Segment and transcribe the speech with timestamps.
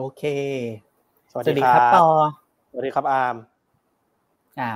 [0.00, 0.24] โอเค
[1.30, 2.08] สวัสดีครับต่อ
[2.70, 3.36] สวัสดีครับอาร์ม
[4.60, 4.72] อ่า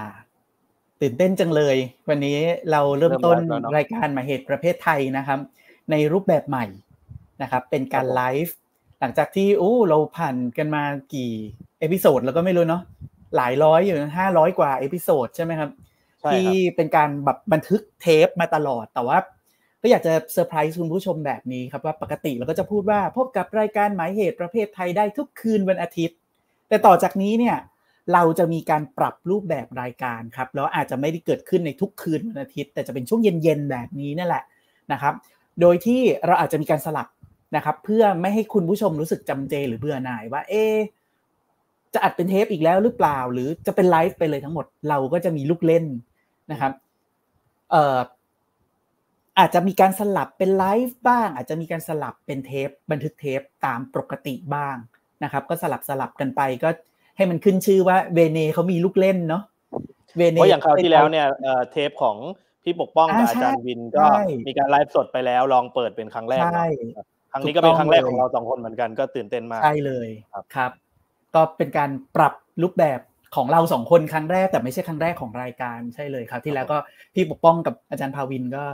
[1.01, 1.77] ตื่นเต้นจังเลย
[2.09, 2.39] วันนี้
[2.71, 3.37] เราเริ่มต้น
[3.77, 5.39] รายการหมายเหตุประเพทไทยนะครับ
[5.91, 6.67] ในรูปแบบใหม่
[7.43, 8.55] นะครับ เป็นการไลฟ์
[9.01, 10.83] หลังจากที่โอ้เราผ่านกันมา
[11.15, 11.33] กี่
[11.81, 12.83] episode แล้วก็ไม่รู้เนาะ
[13.37, 15.71] หลายร้อยอยู่ห้าร้อยกว่า episode ใช่ไหมครับ
[16.33, 19.19] ที่เป็นการแบบบันทึกเทปมาตลอด แต่ว่า
[19.85, 26.17] ก็อยากจะเซอร์ไพรส์คุณผู้ชมแบบนี้ครับว่าปกติเราก็จะพูดว่าพบกับรายการหมายเหตุประเพทไทยได้ทุกคืนวันอาทิตย์
[26.69, 27.57] แต่ต่อจากนี้เนี่ย
[28.13, 34.43] เราจะมีการปรับรูปแบบรายการครับแล้วอาจจะไม่ได้เกิดขึ้นในทุกคืนวันอาทิตย์ แต่จะเป็นช่วงเย็นๆแบบนี้นั่นแหละ
[34.93, 35.15] นะครับ
[35.61, 37.09] โดยที่เราอาจจะมีการสลับ
[37.57, 40.55] นะครับเพื่อไม่ให้คุณผู้ชมรู้สึกจำเจหรือเบื่อหน่ายว่าเอ
[41.95, 45.85] จะอัดเป็นเทปอีกแล้วหรือเปล่า หรือจะเป็นไลฟ์ไปเลยทั้งหมดเราก็จะมีลูกเล่น
[46.53, 46.73] นะครับ
[47.71, 47.99] เอ่อ
[49.39, 54.77] อาจจะมีการสลับเป็นไลฟ์บ้าง อาจจะมีการสลับเป็นเทป บันทึกเทปตามปกติบ้าง
[55.25, 56.69] นะครับ ก็สลับสลับกันไปก็
[57.17, 59.43] ให้มันขึ้นชื่อว่าเวเนเขามีลูกเล่นเนาะ
[60.19, 61.27] เวเนเพราะอย่างคราวที่แล้วเนี่ย
[61.71, 62.17] เทปของ
[62.65, 64.05] พี่ปกป้องกับอาจารย์วินก็
[64.49, 66.43] มีการไลฟ์สดไปแล้วลองเปิดเป็นครั้งแรก
[67.33, 70.09] ครั้งนี้ก็เป็นครั้งแรกของเราสองคนเหมือนกันก็ตื่นเต้นมากใช่เลย
[70.55, 70.71] ครับ
[71.35, 73.01] ก็เป็นการปรับรูปแบบ
[73.37, 76.79] ของเราสองคนครั้งแรกแต่ไม่ใช่ครั้งแรกของรายการใช่เลยครับ ที่แล้วก็
[77.15, 78.65] พี่ปกป้องกับอาจารย์ภาวินก็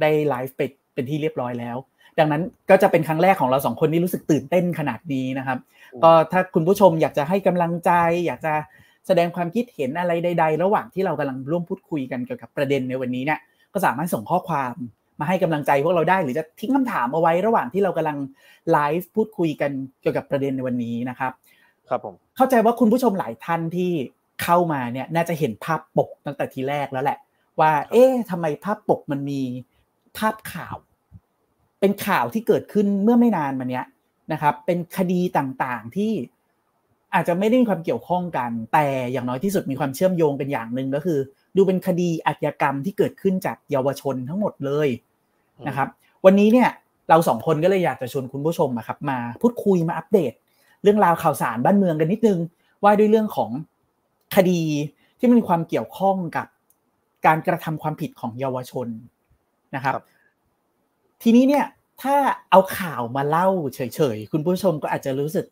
[0.00, 0.62] ได้ไลฟ์ไป
[0.94, 1.76] เป็นที่เรียบร้อยแล้ว
[2.18, 5.58] ดังนั้นก็จะเป็นครั้งแรกของเราสองคนที่รู้สึกตื่นเต้นขนาดนี้นะครับ
[6.04, 7.90] ก็ถ้าคุณผู้ชมอยากจะให้กำลังใจ
[8.26, 8.54] อยากจะ
[9.06, 13.40] แสดงความคิดเห็นอะไรใด ๆ ระหว่างที่เรากำลังร่วมพูดคุยกันเกี่ยวกับประเด็นในวันนี้เนี่ย
[13.72, 14.74] ก็สามารถส่งข้อความ
[15.20, 18.18] มาให้กำลังใจพวกเราได้หรือจะทิ้งคำถามเอาไว้ระหว่างที่เรากำลัง
[18.70, 21.32] ไลฟ์พูดคุยกันเกี่ยวกับประเด็นในวันนี้นะครับ
[21.88, 23.90] ครับผมเข้าใจว่าคุณผู้ชมหลายท่านที่
[24.42, 27.18] เข้ามาเนี่ยน่าจะเห็นภาพปกตั้งแต่ทีแรกแล้วแหละ
[27.60, 29.40] ว่า เอ๊ะทำไมภาพปกมันมี
[30.18, 30.76] ภาพข่าว
[31.80, 33.86] เป็นข่าวที่เกิดขึ้นเมื่อไม่นานมาเนี้ย
[34.32, 36.12] นะครับ เป็นคดีต่างๆที่
[37.14, 41.18] อาจจะไม่ได้มีความเกี่ยวข้องกัน แต่อย่างน้อยที่สุดมีความเชื่อมโยงกันอย่างหนึ่งก็คือ
[41.56, 44.88] ดูเป็นคดีอาชญากรรมที่เกิดขึ้นจากเยาวชนทั้งหมดเลย
[45.68, 45.88] นะครับ
[46.24, 46.70] วันนี้เนี่ย
[47.08, 50.32] เราสองคนก็เลยอยากจะชวนคุณผู้ชมครับมาพูดคุยมาอัปเดต
[50.82, 52.38] เรื่องราวข่าวสารบ้านเมืองกันนิดนึง
[52.82, 53.50] ว่าด้วยเรื่องของ
[54.36, 54.62] คดี
[55.18, 56.46] ที่มีความเกี่ยวข้องกับ
[57.26, 58.88] การกระทำความผิดของเยาวชน
[59.76, 59.94] นะครับ
[61.22, 61.64] ทีนี้เนี่ย
[62.02, 62.14] ถ้า
[62.50, 63.80] เอาข่าวมาเล่าเฉ
[64.14, 65.46] ยๆ คุณผู้ชมก็อาจจะรู้สึก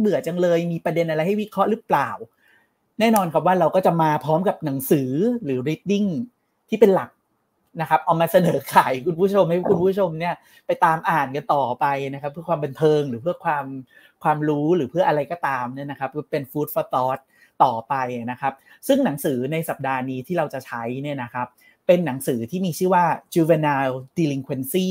[0.00, 2.10] เบื่อจังเลย มีประเด็นอะไรให้วิเคราะห์หรือเปล่า
[3.00, 5.10] แน่นอนครับว่าเราก็จะมาพร้อมกับหนังสือ
[5.44, 6.08] หรือ reading
[6.68, 7.10] ที่เป็นหลัก
[7.80, 10.34] นะครับเอามาเสนอขายคุณผู้ชมให้คุณผู้ชมเนี่ย
[10.66, 13.66] ไปตามอ่านกันต่อไปนะครับ เพื่อความบันเทิงหรือเพื่อความ
[14.22, 17.20] ความรู้หรือเพื่ออะไรก็ตามเนี่ยนะครับเป็น food for thought
[17.64, 17.94] ต่อไป
[18.30, 18.52] นะครับ
[18.86, 21.46] ซึ่งหนังสือในสัปดาห์นี้ที่เราจะใช้เนี่ยนะครับ
[21.90, 23.04] เป็นหนังสือที่มีชื่อว่า
[23.34, 24.90] juvenile delinquency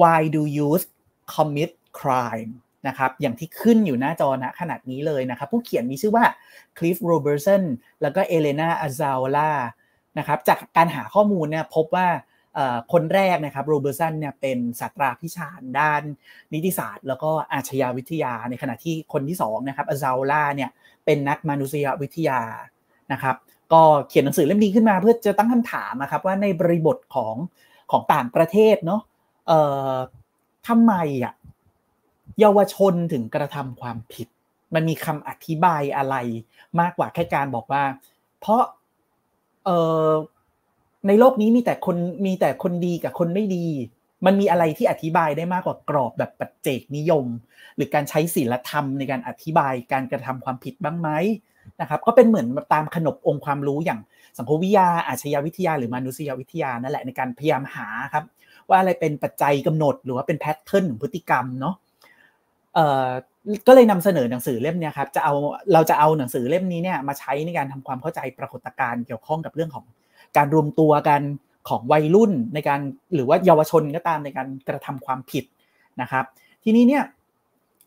[0.00, 0.86] why do youth
[1.34, 2.52] commit crime
[2.88, 6.24] นะครับอย่างที่ขึ้นอยู่หน้าจอณขนาดนี้เลยนะครับ ผู้เขียนมีชื่อว่า
[6.78, 7.62] Cliff Robertson
[8.02, 9.52] แล้วก็เอเลนาอาซาล่า
[10.18, 12.08] นะครับจากการหาข้อมูลเนี่ยพบว่า
[12.92, 16.02] คนแรกนะครับโรเบอร์สันเนี่ยเป็นศาสตราพิชาญด้าน
[16.52, 20.70] นิติศาสตร์ แล้วก็อาชญาวิทยาในขณะที่คนที่2นะครับอาซาล่าเนี่ย
[21.04, 22.40] เป็นนักมนุษยวิทยา
[23.12, 23.36] นะครับ
[23.72, 27.34] ก็เขียนหนังสือเล่มนี้ขึ้นมาเพื่อจะตั้งคำถามนะครับว่าในบริบทของ
[27.90, 29.00] ของต่างประเทศเนาะ
[29.46, 29.60] เอ่
[29.90, 29.94] อ
[30.68, 30.94] ทำไม
[31.24, 31.34] อะ
[32.40, 34.28] เยาวชนถึงกระทำความผิด
[34.74, 36.16] มันมีคำอธิบายอะไร
[36.80, 37.82] มากกว่าแค่การบอกว่า
[38.40, 38.62] เพราะ
[39.64, 39.78] เอ่
[40.08, 40.10] อ
[41.06, 43.66] ในโลกนี้มีแต่คนมีแต่คนดีกับคนไม่ดี
[44.26, 47.26] มันมีอะไรที่อธิบายได้มากกว่ากรอบแบบปัจเจกนิยม
[47.76, 51.08] หรือการใช้ศีลธรรมในการอธิบายการกระทำความผิดบ้างไหม
[51.80, 54.00] นะครับก็เป็นเหมือนตามขนบองค์ความรู้อย่าง
[54.38, 58.24] สังคมวิทยาอาชญาวิทยาหรือมนุษยวิทยานั่นแหละในการพยายามหาครับ
[58.68, 61.74] ว่าอะไรเป็นปัจจัยกำหนดหรือว่าเป็นแพทเทิร์นของพฤติกรรมเนาะ
[62.74, 63.08] เอ่อ
[63.66, 65.34] ก็เลยนำเสนอหนังสือเล่มนี้ครับจะเอา
[65.72, 69.84] เราจะเอาหนังสือเล่มนี้เนี่ยมาใช้ในการทำความเข้าใจปรากฏการณ์เกี่ยวข้องกับเรื่องของ
[70.36, 71.20] การรวมตัวกัน
[71.68, 72.80] ของวัยรุ่นในการ
[73.14, 75.44] หรือว่าเยาวชนก็ตามในการกระทำความผิด
[76.00, 76.24] นะครับ
[76.64, 77.04] ทีนี้เนี่ย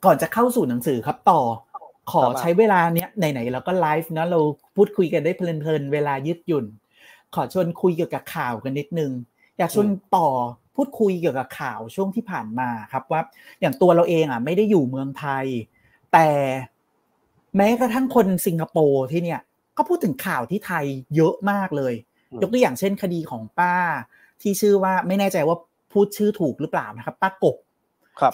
[0.06, 1.39] ก่อนจะเข้าสู่หนังสือครับต่อ
[2.12, 4.39] ขอใช้เวลาเนี้ยไหนๆเราก็ไลฟ์นะเรา
[4.75, 6.65] พูดคุยกันได้เพลินๆเวลายืดหยุ่น
[7.36, 9.12] ขอชวนคุยเกี่ยวกับข่าวกันนิดนึง
[9.57, 10.27] อยากชวนต่อ
[10.75, 13.21] พูดคุยเกี่ยวกับข่าวช่วงที่ผ่านมาครับว่า
[13.62, 15.45] อย่างตัวเราเองอะไม่ได้อยู่เมืองไทย
[16.13, 16.30] แต่
[17.57, 19.42] แม้กระทั่งคนสิงคโปร์ที่เนี่ย
[19.77, 21.94] ก็พูดถึงข่าวที่ไทยเยอะมากเลย
[22.42, 23.75] ยกตัวอย่างเช่นคดีของป้า
[24.42, 25.57] ที่ชื่อว่าไม่แน่ใจว่า
[25.94, 27.56] พูดชื่อถูกหรือเปล่านะครับ ป้ากบ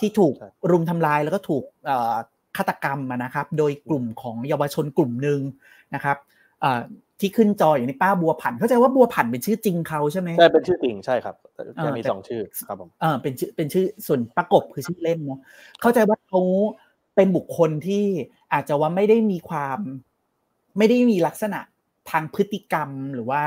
[0.02, 0.34] ที่ถูก
[0.72, 1.64] รุมทำลายแล้วก็ถูก
[2.58, 5.40] ฆาตกรรมนะครับ โดยกลุ่มของเยาวชนกลุ่มหนึ่ง
[5.96, 6.18] นะครับ
[7.20, 11.36] ที่ขึ้นจออย่างนี้ป้าบัวผัน เข้าใจว่าบัวผันเป็นชื่อจริงเขาใช่ไหมใช่เป็นชื่อจริงใช่ครับ
[11.86, 15.40] จะมีสองชื่อครับผมเออเป็นชื่อเป็นชื่อส่วนประกบคือชื่อเล่นเนาะ
[15.82, 16.42] เข้าใจว่าเขา
[17.16, 18.06] เป็นบุคคลที่
[18.54, 19.80] อาจจะว่าไม่ได้มีความ
[20.78, 21.60] ไม่ได้มีลักษณะ
[22.12, 23.42] ทางพฤติกรรมหรือว่า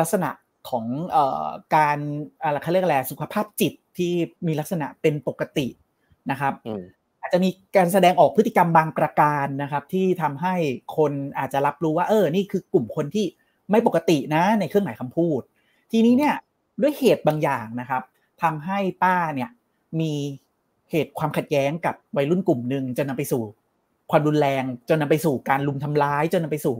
[0.00, 0.30] ลักษณะ
[0.68, 1.46] ของเอ่อ
[1.76, 1.98] การ
[2.42, 4.12] อะไรเขาเรียกอะไรสุขภาพจิตที่
[4.46, 5.66] มีลักษณะเป็นปกติ
[6.30, 6.84] นะครับอา
[7.34, 10.54] จะมีการแสดงออกพฤติกรรมบางประการนะครับ ที่ทำให้
[10.96, 13.26] คนอาจจะรับรู้ว่า เออ นี่คือกลุ่มคนที่
[13.70, 15.40] ไม่ปกตินะในเครื่องหมายคำพูด
[15.92, 16.34] ทีนี้เนี่ย
[16.82, 18.02] ด้วยเหตุบางอย่างนะครับ
[18.42, 19.50] ทำให้ป้าเนี่ย
[20.00, 20.12] มี
[20.90, 23.42] เหตุความขัดแย้งกับวัยรุ่นกลุ่มหนึ่งจนนำไปสู่
[24.10, 26.76] ความรุนแรงจนนำไปสู่การลุมทำร้ายจนนำไปสู่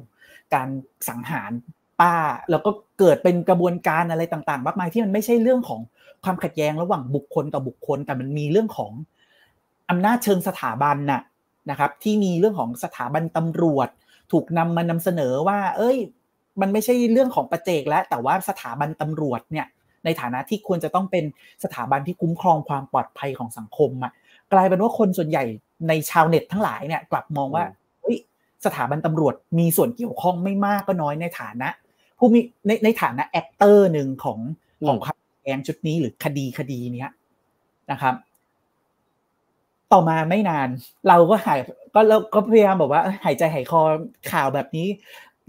[0.54, 0.68] การ
[1.08, 1.50] สังหาร
[2.00, 2.14] ป้า
[2.50, 5.80] แล้วก็เกิดเป็นกระบวนการอะไรต่างๆมากมายที่มันไม่ใช่เรื่องของ
[6.24, 8.92] ความขัดแย้งระหว่างบุคคลต่อบุคคล แต่มันมีเรื่องของ
[9.90, 11.22] อำนาจเชิงสถาบันน่ะ
[11.70, 13.88] นะครับ ที่มีเรื่องของสถาบันตำรวจ
[14.32, 15.96] ถูกนำมานำเสนอว่า เอ้ย
[16.60, 19.66] มันไม่ใช่เรื่องของปัจเจกแล้วแต่ว่าสถาบันตำรวจเนี่ย
[20.04, 21.24] ในฐานะที่ควรจะต้องเป็น
[21.64, 24.12] สถาบันที่คุ้มครองความปลอดภัยของสังคมอะ
[24.52, 25.44] กลายเป็นว่าคนส่วนใหญ่
[25.88, 27.64] ในชาวเน็ตทั้งหลายเนี่ยกลับมองว่า
[28.02, 28.16] เฮ้ย
[28.64, 31.68] สถาบันตำรวจมีส่วนเกี่ยวข้องไม่มากก็น้อยในฐานะ
[32.18, 34.38] ผู้มีในในฐานะ actor หนึ่งของ
[34.86, 37.10] ของความขัดแย้งชุดนี้หรือคดีคดีเนี้ย
[37.90, 38.14] นะครับ
[39.94, 40.68] ต่อมาไม่นาน
[41.08, 41.58] เราก็หาย
[41.94, 43.82] ก็เราก็พยายามบอกว่าหายใจหายคอ
[44.32, 44.86] ข่าวแบบนี้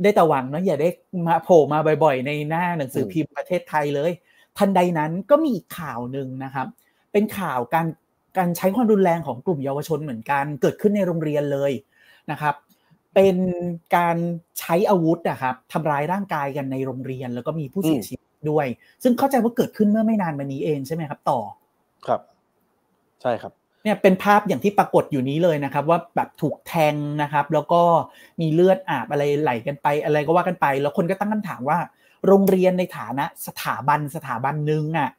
[0.02, 0.90] ได้แต่หวังเนาะอย่าได้
[1.28, 4.12] มาโผล่มาบ่อยๆ ในหน้าหนังสือพิมพ์ประเทศไทยเลย
[4.58, 6.68] ทันใดนั้นก็มีอีกข่าวหนึ่งนะครับ
[7.12, 7.88] เป็นข่าวการ
[8.38, 11.72] การใช้ความรุนแรงของกลุ่มเยาวชนเหมือนกัน เกิดขึ้นในโรงเรียนเลย
[12.32, 12.56] นะครับ
[13.16, 13.38] เป็น
[13.96, 14.18] การ
[14.60, 18.68] ใช้อาวุธนะครับทำร้ายร่างกายกันในโรงเรียน แล้วก็มีผู้เสียชีวิตด้วย
[19.04, 21.40] ซึ่งเข้าใจว่าเกิดขึ้นเมื่อไม่นานมานี้เองใช่ไหมครับ ต่อ
[22.08, 22.22] ครับ
[23.22, 23.54] ใช่ครับ
[23.86, 27.82] เนี่ยเป็นภาพอย่างที่ปรากฏอยู่นี้เลยนะครับ ว่าแบบถูกแทงนะครับ แล้วก็
[28.42, 31.80] มีเลือดอาบอะไรไหลกันไป อะไรก็ว่ากันไป แล้วคนก็ตั้งคำถามว่า
[32.27, 35.10] โรงเรียนในฐานะสถาบันสถาบันหนึ่งอะ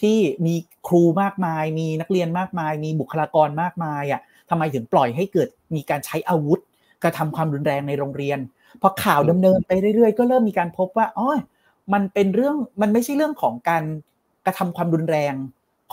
[0.00, 0.54] ที่มี
[0.88, 6.60] ครูมากมาย มีนักเรียนมากมาย มีบุคลากรมากมายอะทำไมถึงปล่อยให้เกิดมีการใช้อาวุธ
[7.02, 8.38] กระทำความรุนแรงในโรงเรียน
[8.82, 11.28] พอข่าวดำเนินไปเรื่อยๆ ก็เริ่มมีการพบว่าอ๋อ
[11.92, 13.84] มันเป็นเรื่องมันไม่ใช่เรื่องของการ
[14.46, 15.34] กระทำความรุนแรง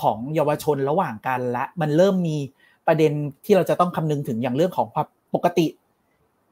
[0.01, 2.37] ของเยาวชนระหว่างกันละ มันเริ่มมี
[2.87, 3.11] ประเด็น
[3.45, 5.65] ที่เราจะต้องคำนึงถึงอย่างเรื่องของความปกติ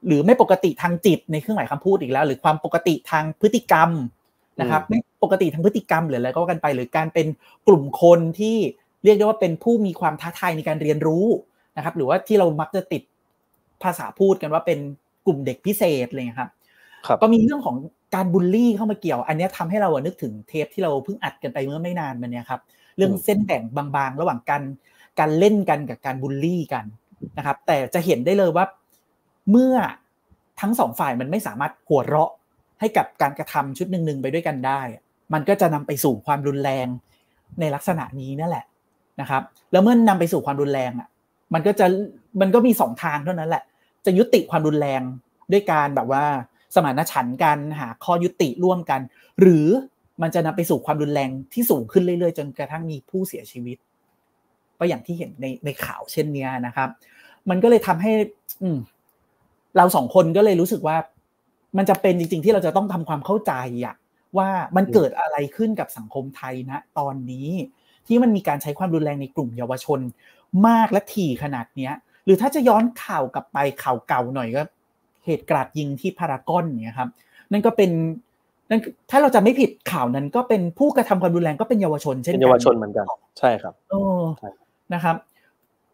[0.06, 3.90] หรือไม่ปกติทางจิตในเครื่องหมายคำพูดอีกแล้ว หรือความปกติทางพฤติกรรม
[4.60, 7.26] นะครับไม่ปกติทางพฤติกรรมหรืออะไรก็กันไป หรือการเป็น
[7.66, 8.56] กลุ่มคนที่
[9.04, 11.26] เรียกได้ว่าเป็นผู้มีความท้าทายในการเรียนรู้
[11.76, 13.02] นะครับ หรือว่าที่เรามักจะติด
[13.82, 14.78] ภาษาพูดกันว่าเป็น
[15.26, 16.50] กลุ่มเด็กพิเศษเลยครับ
[17.22, 17.76] ก็มีเรื่องของ
[18.14, 22.60] การบูลลี่เข้ามาเกี่ยว อันนี้ทำให้เรานึกถึงเทปที่เราเพิ่งอัดกันไปเมื่อไม่นานมาเนี้ยครับ
[22.96, 24.62] เรื่องเส้นแบ่งบางๆ ระหว่างการ
[25.18, 26.84] การเล่นกันกับการบูลลี่กัน
[27.38, 28.64] นะครับ แต่จะเห็นได้เลยว่า
[29.50, 29.74] เมื่อ
[30.60, 32.32] ทั้งสองฝ่ายมันไม่สามารถหัวเราะ
[32.80, 34.80] ให้กับการกระทำชุดหนึ่งๆไปด้วยกันได้
[35.32, 36.86] มันก็จะนำไปสู่ความรุนแรง
[37.60, 38.64] ในลักษณะนี้นั่นแหละ
[39.20, 41.08] นะครับ แล้วเมื่อนนำไปสู่ความรุนแรงอะ
[41.54, 41.86] มันก็จะ
[42.40, 43.62] มันก็มีสองทางเท่านั้นแหละ
[44.06, 45.02] จะยุติความรุนแรง
[45.52, 46.24] ด้วยการแบบว่า
[46.74, 49.00] สมานฉันท์กันหาข้อยุติร่วมกัน
[49.40, 49.66] หรือ
[50.22, 53.76] มันจะนำไปสู่ความรุนแรงที่สูงขึ้นเรื่อยๆ จนกระทั่งมีผู้เสียชีวิต
[54.78, 56.88] ก็อย่างที่เห็นในในข่าวเช่นนี้นะครับ
[57.50, 58.12] มันก็เลยทำให้
[58.62, 58.68] อื
[59.76, 60.96] เราสองคนก็เลยรู้สึกว่า
[61.76, 63.52] มันจะเป็นจริง ๆ ที่เราจะต้องทำความเข้าใจ
[63.84, 63.94] อะ
[64.38, 67.48] ว่ามันเกิดอะไรขึ้นกับสังคมไทยนะตอนนี้
[68.06, 70.00] ที่มันมีการใช้ความรุนแรงในกลุ่มเยาวชน
[70.66, 71.92] มากและถี่ขนาดเนี้ย
[72.24, 74.62] หรือถ้าจะย้อนข่าวกลับไปข่าวเก่าหน่อยก็
[75.24, 77.10] เหตุกราดยิงที่พารากอนเนี่ยครับ
[77.52, 77.90] นั่นก็เป็น
[78.70, 78.80] นั่น
[79.10, 83.06] ถ้าเราจะไม่ผิดข่าวนั้นก็เป็นผู้กระทำความรุนแรงก็เป็นเยาวชน เช่นกันเยาวชนเหมือนกัน
[83.38, 84.00] ใช่ครับโอ้
[84.94, 85.16] นะครับ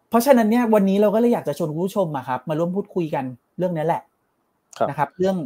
[0.08, 3.24] เพราะฉะนั้นเนี่ยวันนี้เราก็เลยอยากจะชวนผู้ชมอะครับ มาร่วมพูดคุยกัน
[3.58, 4.02] เรื่องนี้แหละ
[4.88, 5.36] นะครับ เรื่อง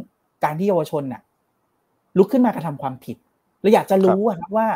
[0.43, 1.21] การที่เยาวชนน่ะ
[2.17, 3.17] ลุกขึ้นมากระทำความผิด
[3.61, 4.67] เราอยากจะรู้ครับว่า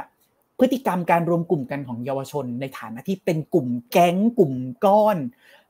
[0.59, 4.53] พฤติกรรมการรวมกลุ่มกันของเยาวชน ในฐานะที่เป็นกลุ่มแก๊งกลุ่ม
[4.85, 5.17] ก้อน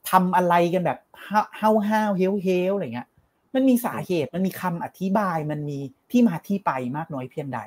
[0.10, 3.08] ทำอะไรกันแบบห้าวห้าวเฮลเฮลอะไรเงี้ย
[3.56, 5.78] มันมีสาเหตุมันมีคำอธิบายมันมี
[6.12, 7.60] ที่มาที่ไปมากน้อยเพียงใด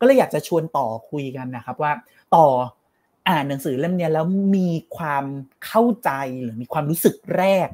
[0.00, 1.92] ก็เลยอยากจะชวนต่อคุยกันนะครับว่า
[2.34, 2.46] ต่อ
[3.28, 4.26] อ่านหนังสือเล่มนี้แล้ว
[4.56, 5.24] มีความ
[5.66, 6.10] เข้าใจ
[6.42, 7.68] หรือมีความรู้สึกแรก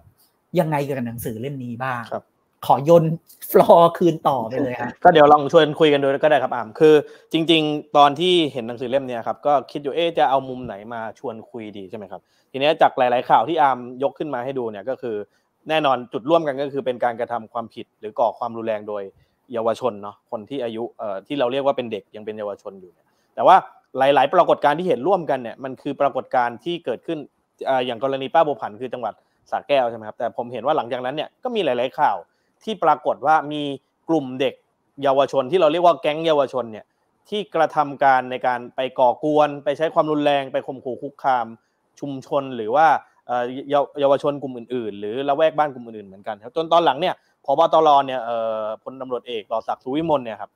[0.58, 2.24] ยังไงกับหนังสือเล่มนี้บ้างครับ
[2.66, 3.04] ขอยน
[3.50, 6.94] ฟลอร์คืนต่อไปเลยครับก็เดี๋ยวลองชวนคุยกันดูก็ได้ครับอามคือ
[7.32, 12.20] จริง ๆ ตอนที่เห็นหนังสือเล่มนี้ครับก็คิดอยู่เอ๊จะเอามุมไหนมาชวนคุยดีใช่ไหมครับ
[12.52, 15.16] ทีนี้จากหลาย ๆ ข่าวที่อามยกขึ้นมาให้ดูเนี่ยก็คือ
[15.68, 19.02] แน่นอนจุดร่วมกันก็คือเป็นการกระทำความผิดหรือก่อความรุนแรงโดย
[19.52, 22.90] เยาวชนเนาะคนที่อายุเอ่อที่เราเรียกว่าเป็นเด็กยังเป็นเยาวชนอยู่
[23.34, 23.56] แต่ว่า
[23.98, 27.18] หลาย ๆ ปรากฏการณ์ที่เห็นร่วมกันเนี่ยมันคือปรากฏการณ์ที่เกิดขึ้น
[27.86, 29.14] อย่างกรณีป้าบัวผันคือจังหวัด
[29.50, 32.16] สระแก้วใช่ไหมครับแต่ผมเห็นว่าหลังจากนั้นเนี่ยก็มีหลาย ๆ ข่าว
[32.64, 33.62] ที่ปรากฏว่ามี
[34.08, 34.54] กลุ่มเด็ก
[35.02, 36.84] เยาวชนที่เราเรียกว่าแก๊งเยาวชนเนี่ย
[37.28, 41.46] ที่กระทำการในการไปก่อกวน ไปใช้ความรุนแรงไปข่มขู่คุกคาม
[42.00, 42.86] ชุมชนหรือว่า
[44.00, 48.20] เยาวชนกลุ่มอื่นๆ หรือละแวกบ้านกลุ่มอื่นๆเหมือนกันครับจนตอนหลังเนี่ยพบตรเนี่ย
[48.82, 50.50] พลตำรวจเอกต่อศักดิ์สุวิมลเนี่ยครับ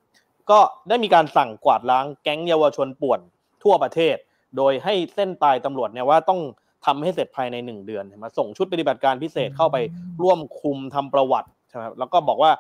[0.51, 3.21] ก็ได้มีการสั่งกวาดล้างแก๊งเยาวชนป่วน
[3.63, 4.17] ทั่วประเทศ
[4.57, 6.41] โดยให้เส้นตายตำรวจเนี่ยว่าต้อง
[6.87, 9.77] ทำให้เสร็จภายในหนึ่งเดือนมาส่งชุดปฏิบัติการพิเศษเข้าไป
[10.23, 12.51] ร่วมคุมทำประวัติใช่ไหมแล้วก็บอกว่า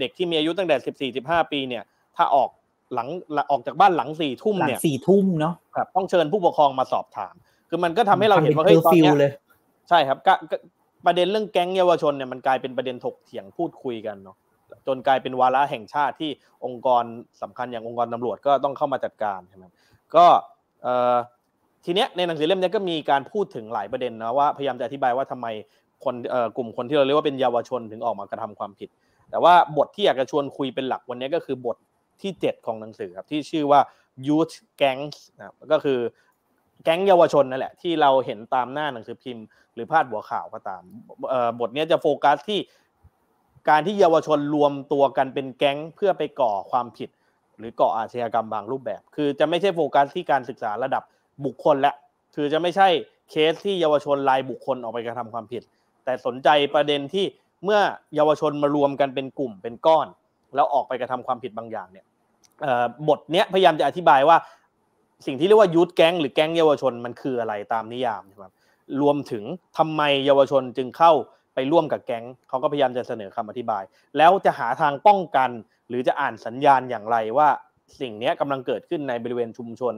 [0.00, 1.82] เด็กที่มีอายุตั้งแต่สิบสี่สิบห้าปีเนี่ย
[2.16, 2.48] ถ้าออก
[2.94, 3.08] หลัง
[3.50, 7.34] ออกจากบ้านหลังสี่ทุ่มเนี่ยสี่ทุ่มเนาะครับต้องเชิญผู้ปกครองมาสอบถาม
[7.68, 9.12] คือมันก็ทำให้เราเห็นว่าเฮ้ยตอนนี้
[9.88, 10.18] ใช่ครับ
[11.06, 14.36] ประเด็นเรื่องแก๊งเยาวชนเนี่ยมันกลายเป็นประเด็นถกเถียงพูดคุยกันเนาะ
[14.86, 16.30] จนกลายเป็นวาระแห่งชาติที่
[16.64, 17.04] องค์กร
[17.42, 19.64] สำคัญอย่างองค์กรตำรวจก็ต้องเข้ามาจัดการใช่ไหม
[20.14, 20.26] ก็
[21.84, 25.46] ทีเนี้ยในหนังสือเล่มนี้ก็มีการพูดถึงหลายประเด็นนะว่าพยายามจะอธิบายว่าทำไม
[26.04, 26.14] คน
[26.56, 28.88] กลุ่มคนที่เราเรียกว่าเป็นเยาวชนถึงออกมากระทำความผิด
[29.30, 31.76] แต่ว่าบทที่อยากจะชวนคุยเป็นหลักวันนี้ก็คือบท
[32.22, 33.80] ที่ 7 ของหนังสือครับที่ชื่อว่า
[34.26, 35.98] youth gangs นะก็คือ
[36.84, 40.82] แก๊งเยาวชนนั่นแหละที่เราเห็นตามหน้าหนังสือพิมพ์หรือพาดหัวข่าวก็ตาม
[41.60, 42.60] บทนี้จะโฟกัสที่
[43.68, 47.10] การที่เยาวชนรวมตัวกันเป็นแก๊งเพื่อไปก่อความผิด
[47.58, 51.02] หรือก่ออาชญากรรมบางรูปแบบ คือจะไม่ใช่โฟกัสที่การศึกษาระดับ
[51.44, 51.92] บุคคลและ
[52.36, 52.88] คือจะไม่ใช่
[53.30, 55.62] เคสที่เยาวชนรายบุคคลออกไปกระทำความผิด
[56.04, 57.24] แต่สนใจประเด็นที่
[57.64, 57.80] เมื่อ
[58.14, 60.06] เยาวชนมารวมกันเป็นกลุ่มเป็นก้อน
[60.54, 62.06] แล้วออกไปกระทำความผิดบางอย่างเนี่ย
[63.08, 64.36] บทเนี้ยพยายามจะอธิบายว่า
[65.26, 68.52] สิ่งที่เรียกว่ายูทแก๊งหรือแก๊งเยาวชนมันคืออะไรตามนิยามครับ
[69.00, 69.44] รวมถึง
[69.78, 71.12] ทำไมเยาวชนจึงเข้า
[71.54, 73.82] ไปร่วมกับแก๊งเขาก็พยายามจะเสนอคำอธิบาย
[74.18, 75.50] แล้วจะหาทางป้องกัน
[75.88, 77.48] หรือจะอ่านสัญญาณอย่างไรว่า
[78.00, 79.94] สิ่งนี้กำลังเกิดขึ้นในบริเวณชุมชน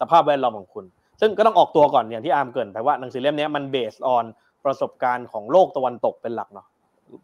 [0.00, 0.84] สภาพแวดล้อมของคุณ
[1.20, 4.24] ซึ่งก็ต้องออกตัวก่อนอย่างที่อาร์มเกริ่นไปว่าหนังสือเล่มนี้มัน based on
[4.64, 6.66] ประสบการณ์ของโลกตะวันตกเป็นหลักเนาะ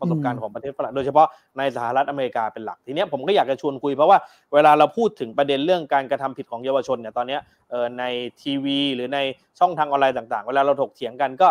[0.01, 1.27] ประสบการณ์ของประเทศฝรั่งโดยเฉพาะ
[1.59, 4.19] ในสหรัฐอเมริกาเป็นหลัก ทีนี้ผมก็อยากจะชวนคุยเพราะว่า
[4.55, 7.39] เวลาเราพูดถึงประเด็นเรื่องการกระทำผิดของเยาวชนเนี่ยตอนนี้
[7.99, 8.05] ใน
[8.43, 9.19] ทีวี หรือใน
[9.59, 11.49] ช่องทางออนไลน์ต่าง ๆ เวลาเราถกเถียงกันก็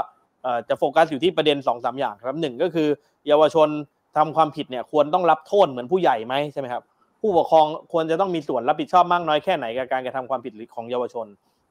[0.69, 2.87] จะโฟกัสอยู่ที่ประเด็น2อสอย่างครับหนึ่งก็คือ
[3.27, 3.69] เยาวชน
[4.17, 6.83] ทำความผิดเนี่ยควรต้องรับโทษเหมือนผู้ใหญ่ไหมใช่ไหมครับ
[7.21, 11.27] ผู้ปกครองควรจะต้องมีส่วนรับผิดชอบมากน้อยแค่ไหนกับการกระทำความผิดของเยาวชน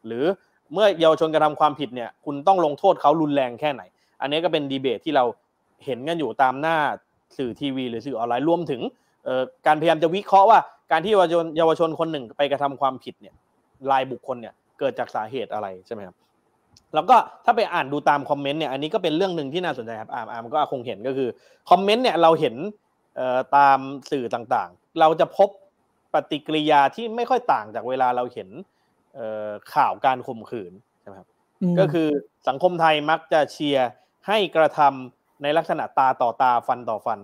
[0.06, 0.24] หรือ
[0.72, 3.82] เมื่อเยาวชนกระทำความผิดเนี่ยคุณต้องลงโทษเขารุนแรงแค่ไหน
[4.20, 5.24] อันนี้ก็เป็นดีเบตที่เรา
[5.84, 6.76] เห็นกันอยู่ตามหน้า
[7.36, 8.80] สื่อทีวี หรือสื่อออนไลน์รวมถึง
[9.66, 10.58] การพยายามจะวิเคราะห์ว่า
[10.92, 13.34] การที่เยาวชนเยาวชนคนหนึ่งไปกระทำความผิดเนี่ย
[13.90, 16.16] รายบุคคลเนี่ยเกิดจากสาเหตุอะไรใช่ไหมครับ
[16.94, 21.28] แล้วก็ถ้าไปอ่านดูตามคอมเมนต์เนี่ยอันนี้ก็เป็นเรื่องหนึ่งที่น่าสนใจครับอ่านอ่านก็คงเห็นก็คือ
[21.70, 22.54] คอมเมนต์เนี่ยเราเห็น
[23.56, 23.78] ตาม
[24.10, 25.48] สื่อต่างๆ เราจะพบ
[26.14, 28.48] ปฏิกิริยาที่ไม่ค่อยต่างจากเวลาเราเห็น
[29.74, 31.28] ข่าวการข่มขืนใช่ไหมครับ
[31.78, 32.08] ก็คือ
[32.48, 33.88] สังคมไทยมักจะเชียร์
[34.28, 37.20] ให้กระทำ ในลักษณะตาต่อตาฟันต่อฟัน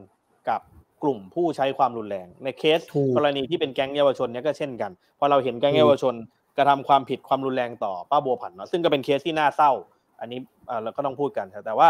[0.49, 0.61] กับ
[1.02, 2.80] กลุ่มผู้ใช้ความรุนแรง ในเคส
[3.16, 6.14] กรณีที่เป็นแก๊งเยาวชนเนี่ยก็เช่นกันพอเราเห็นแก๊งเยาวชน
[6.56, 9.73] กระทำความผิดความรุนแรงต่อป้าบัวผันเนาะซึ่งก็เป็นเคสที่น่าเศร้า
[10.20, 10.40] อันนี้
[10.82, 11.88] เราก็ต้องพูดกัน แต่ว่า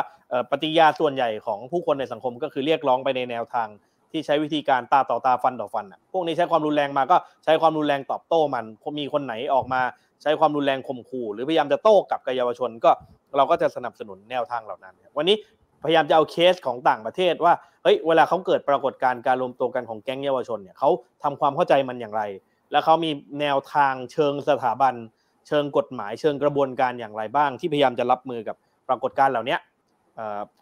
[0.50, 3.68] ปฏิกิริยาส่วนใหญ่ของผู้คนในสังคมก็คือเรียกร้องไปในแนวทาง
[4.12, 8.64] ที่ใช้วิธีการตาต่อตาฟันต่อฟันอะพวกนี้ใช้ความรุนแรงมาก็ใช้ความรุนแรงตอบโต้มัน
[8.98, 9.80] มีคนไหนออกมา
[10.22, 12.90] ใช้ความรุนแรงข่มขู่ หรือพยายามจะโต้กับกับเยาวชนก็
[13.36, 15.36] เราก็จะสนับสนุนแนวทางเหล่านั้น วันนี้
[15.84, 20.90] พยายามจะเอาเคสของต่างประเทศว่าเฮ้ยเวลาเขาเกิดปรากฏการณ์การรวมตัวกันของแก๊งเยาวชนเนี่ยเขา
[21.22, 22.22] ทำความเข้าใจมันอย่างไร
[22.70, 24.94] แล้วเขามีแนวทางเชิงสถาบัน
[25.48, 28.56] เชิงกฎหมายเชิงกระบวนการอย่างไรบ้าง ที่พยายามจะรับมือกับ
[28.88, 29.56] ปรากฏการณ์เหล่านี้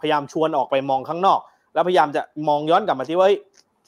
[0.00, 1.40] พยายามชวนออกไปมองข้างนอก
[1.75, 3.28] แล้วพยายามจะมองย้อนกลับมาที่ว่า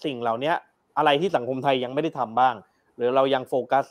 [0.04, 0.52] สิ่งเหล่านี้
[0.98, 2.54] อะไรที่สังคมไทยยังไม่ได้ทำบ้าง
[2.96, 3.84] หรือเรายังโฟกัส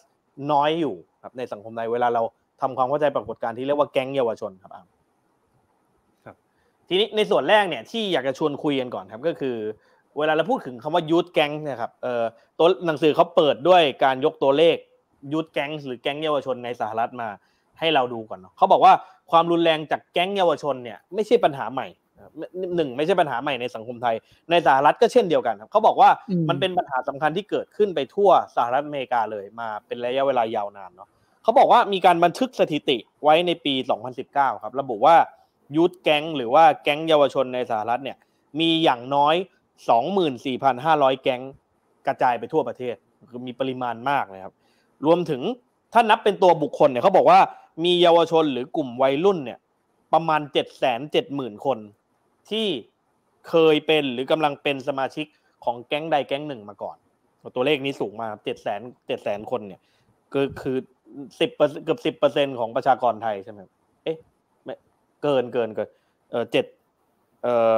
[0.52, 2.24] น้อยอยู่ครับในสังคมไทยเวลาเรา
[2.62, 4.95] ทำความเข้าใจปรากฏการณ์ที่เรียกว่าแก๊งเยาวชนครับครับ
[6.90, 9.56] ทีนี้ในส่วนแรกเนี่ยที่อยากจะชวนคุยกันก่อนครับก็คือ
[10.18, 12.24] เวลาเราพูดถึงคำว่ายูทแก๊งนะครับเอ่อ
[12.60, 14.78] ตัวหนังสือเขาเปิดด้วยการยกตัวเลข
[15.32, 17.30] ยูทแก๊งหรือแก๊งเยาวชนในสหรัฐมา
[17.80, 18.94] ให้เราดูก่อนเนาะเขาบอกว่า
[19.32, 21.88] ความรุนแรงจากแก๊งเยาวชนเนี่ยไม่ใช่ปัญหาใหม่
[22.76, 24.16] หนึ่งไม่ใช่ปัญหาใหม่ในสังคมไทย
[24.52, 26.10] ในสหรัฐก็เช่นเดียวกันครับเขาบอกว่า
[26.50, 31.10] มันเป็นปัญหาสำคัญที่เกิดขึ้นไปทั่วสหรัฐอเมริกาเลยมาเป็นระยะเวลายาวนานเนาะ
[31.44, 33.74] เขาบอกว่ามีการบันทึกสถิติไว้ในปี
[34.18, 35.16] 2019 ครับ ระบุว่า
[35.76, 38.18] ยูทแก๊งหรือว่าแก๊งเยาวชนในสหรัฐเนี่ย
[38.60, 39.36] มีอย่างน้อย
[40.50, 41.42] 24,500 แก๊ง
[42.08, 42.96] กระจายไปทั่วประเทศ
[43.30, 44.54] คือมีปริมาณมากเลยครับ
[45.06, 45.42] รวมถึง
[45.94, 47.40] ถ้านับเป็นตัวบุคคลเนี่ยเขาบอกว่า
[47.86, 49.60] มีเยาวชนหรือกลุ่มวัยรุ่นเนี่ย
[50.14, 51.78] ประมาณเจ็ดแสนเจ็ดหมื่นคน
[52.50, 52.68] ที่
[53.50, 55.26] เคยเป็นหรือกำลังเป็นสมาชิก
[55.66, 56.98] ของแก๊งใดแก๊งหนึ่งมาก่อน
[57.56, 59.82] ตัวเลขนี้สูงมาเจ็ดแสนเจ็ดแสนคนเนี่ย
[60.34, 60.78] ก็คือ
[61.40, 61.50] สิบ
[61.84, 63.60] เกือบสิบเปอร์เซ็นของประชากรไทยใช่ไหม
[65.26, 65.90] เกินเกินเกิน
[66.32, 66.66] เออเจ็ด
[67.44, 67.76] เอ่อ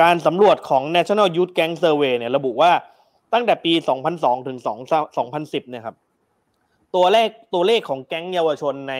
[0.00, 2.72] การสำรวจของ National Youth Gang Survey เนี่ยระบุว่า
[3.32, 3.72] ตั้งแต่ปี
[4.10, 4.58] 2002 ถึง
[5.14, 5.96] 2010 เนี่ยครับ
[6.94, 8.94] ตัวเลขตัวเลขของแก๊งเยาวชนใน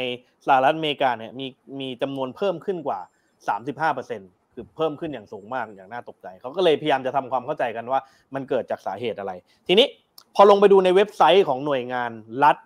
[0.47, 1.47] สหรัฐอเมริกาเนี่ยมี
[1.81, 2.99] มีจำนวนเพิ่มขึ้นกว่า
[3.47, 4.21] 35เปอร์เซ็น
[4.55, 8.01] คือเพิ่มขึ้นอย่างสูงมากอย่างน่าตกใจ เขาก็เลยพยายามจะทำความเข้าใจกันว่า
[8.35, 9.33] มันเกิดจากสาเหตุอะไร
[9.67, 9.87] ทีนี้
[10.35, 12.11] พอลงไปดูในเว็บไซต์ของหน่วยงาน
[12.45, 12.57] รัฐ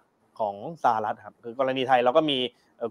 [0.41, 2.39] ของสหรัฐครับคือกรณีไทยเราก็มี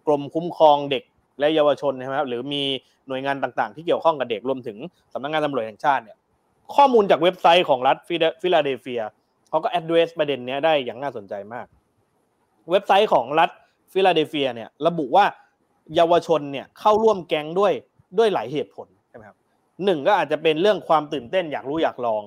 [0.06, 1.04] กรมคุ้มครองเด็ก
[1.40, 2.64] และเยาวชนใช่ไหมครับหรือมี
[3.08, 4.78] หน่วยงานต่างๆ ที่เกี่ยวข้องกับเด็กรวมถึง
[5.14, 6.18] สำนักงานตำรวจแห่งชาติเนี่ย
[6.76, 7.98] ข้อมูลจากเว็บไซต์ของรัฐ
[8.42, 9.02] ฟิลาเดลเฟีย
[9.50, 11.66] เขาก็ address ประเด็นนี้ได้อย่างน่าสนใจมาก
[12.72, 13.50] เว็บไซต์ของรัฐ
[13.92, 15.26] ฟิลาเดลเฟียเนี่ยระบุว่า
[15.96, 17.74] เยาวชนเนี่ยเข้าร่วมแก๊งด้วย
[18.18, 19.38] ด้วยหลายเหตุผลใช่ไหมครับ
[19.86, 22.24] หนึ่งก็อาจจะเป็นเรื่องความตื่นเต้นอยากรู้อยากลอง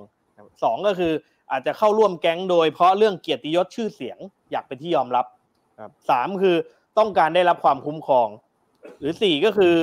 [0.63, 1.13] สองก็คือ
[1.53, 4.19] อาจจะเข้าร่วมแก๊งโดยเพราะเรื่องเกียรติยศชื่อเสียง
[4.53, 5.27] อยากเป็นที่ยอมรับ
[6.11, 6.57] สามคือ
[6.99, 8.29] ต้องการได้รับความคุ้มครอง
[8.99, 9.75] หรือสี่ก็คือ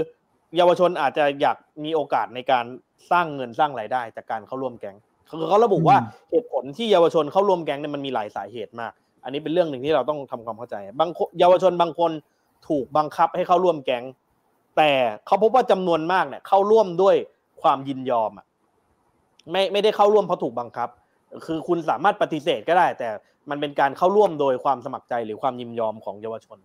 [0.57, 2.65] เยาวชนอาจจะอยากมีโอกาสในการ
[3.11, 5.97] สร้างเงินสร้างรายได้จากการเข้าร่วมแก๊งเขาระบุว่า
[6.31, 8.91] เหตุผลที่เยาวชนเข้าร่วมแก๊งเนี่ยมันมีหลายสาเหตุมาก
[9.23, 12.11] อันนี้เป็นเรื่องหนึ่งที่เราต้องทำความเข้าใจ บางเยาวชนบางคน
[12.67, 14.03] ถูกบังคับให้เข้าร่วมแก๊ง
[14.77, 14.91] แต่
[15.25, 17.15] เขาพบว่าจำนวนมากเนี่ยเข้าร่วมด้วย
[17.61, 18.45] ความยินยอมอะ
[19.51, 20.89] ไม่ไม่ได้เข้าร่วมเพราะถูกบังคับ
[21.45, 23.09] คือคุณสามารถปฏิเสธก็ได้ แต่
[23.49, 26.57] มันเป็นการเข้าร่วมโดยความสมัครใจหรือความยินยอมของเยาวชน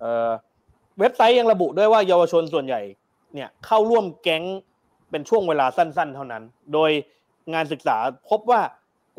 [0.00, 2.80] เเว็บไซต์ยังระบุด้วยว่าเยาวชนส่วนใหญ่
[3.34, 4.44] เนี่ยเข้าร่วมแก๊ง
[5.10, 6.90] เป็นช่วงเวลาสั้น ๆ เท่านั้น โดย
[7.54, 7.96] งานศึกษา
[8.30, 8.60] พบว่า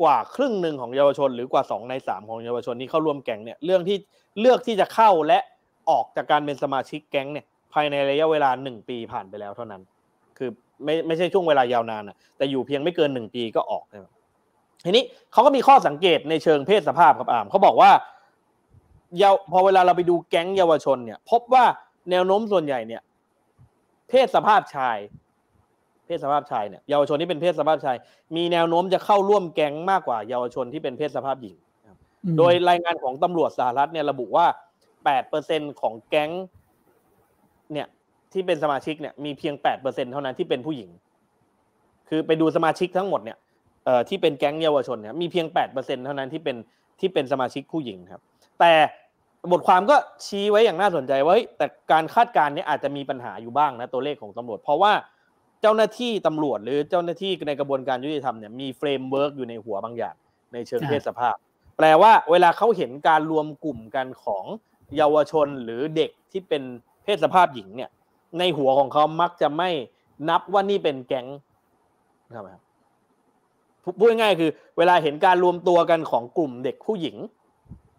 [0.02, 3.96] กว่าครึ่งหนึ่งของเยาวชน หรือกว่าสองในสามของเยาวชนที่เข้าร่วมแก๊งเนี่ยเรื่องที่
[4.40, 5.38] เลือกที่จะเข้าและ
[5.90, 9.82] ออกจากการเป็นสมาชิกแก๊งเนี่ยภายในระยะเวลาหนึ่งปีผ่านไปแล้วเท่านั้น
[10.38, 10.50] คือ
[10.84, 14.12] ไม่ไม่ใช่ช่วงเวลายาวนานอะแต่อยู่เพียงไม่เกินหนึ่งปีก็ออกนะครับ
[14.84, 17.90] ทีนี้เขาก็มีข้อสังเกตในเชิงเพศสภาพครับอามเขาบอกว่า
[19.18, 21.64] เยาพอเวลาเราไปดูแก๊งเยาวชนเนี่ย พบว่า
[22.10, 23.02] แนวโน้มส่วนใหญ่เนี่ย
[24.08, 24.98] เพศสภาพชาย
[26.06, 27.96] เพศสภาพชายเนี่ยเยาวชนที่เป็นเพศสภาพชาย
[28.36, 31.56] มีแนวโน้มจะเข้าร่วมแก๊งมากกว่าเยาวชนที่เป็นเพศสภาพหญิง
[32.38, 34.46] โดยรายงานของตำรวจสหรัฐเนี่ยระบุว่า
[35.04, 36.30] แปดเปอร์เซ็นของแก๊ง
[37.72, 37.86] เนี่ย
[38.32, 40.90] ที่เป็นสมาชิกเนี่ยมีเพียงแปดเปอร์เซ็นเท่านั้นที่เป็นผู้หญิง
[42.08, 43.38] คือไปดูสมาชิกทั้งหมดเนี่ย
[43.84, 46.56] เอ่อที่เป็นแก๊งเยาวชนเนี่ยมีเพียงแปดเปอร์เซ็นเท่านั้นที่เป็น
[47.00, 48.20] ที่เป็นสมาชิกผู้หญิงครับ
[48.60, 48.72] แต่
[49.52, 54.92] บทความก็ชี้ไว้อย่างน่าสนใจว่าแต่การคาดการณ์นี้อาจจะมีปัญหาอยู่บ้างนะตัวเลขของตำรวจ เพราะว่า
[55.62, 60.14] เจ้าหน้าที่ตำรวจหรือเจ้าหน้าที่ในกระบวนการยุติธรรมเนี่ยมี framework อยู่ในหัวบางอย่าง
[60.52, 61.34] ในเชิงเพศสภาพ
[61.76, 64.44] แปลว่าเวลาเขาเห็นการรวมกลุ่มกันของ
[64.96, 66.62] เยาวชนหรือเด็กที่เป็น
[67.04, 67.90] เพศสภาพหญิงเนี่ย
[68.38, 69.70] ในหัวของเขามักจะไม่
[70.28, 71.26] นับว่านี่เป็นแก๊ง
[72.28, 72.44] นะครับ
[73.98, 77.16] พูดง่ายๆคือ เวลาเห็นการรวมตัวกันของกลุ่มเด็กผู้หญิง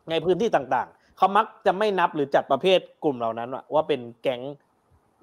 [0.10, 4.42] ในพื้นที่ต่างๆ เขามักจะไม่นับหรือจัดประเภทกลุ่มเหล่านั้นว่าเป็นแก๊ง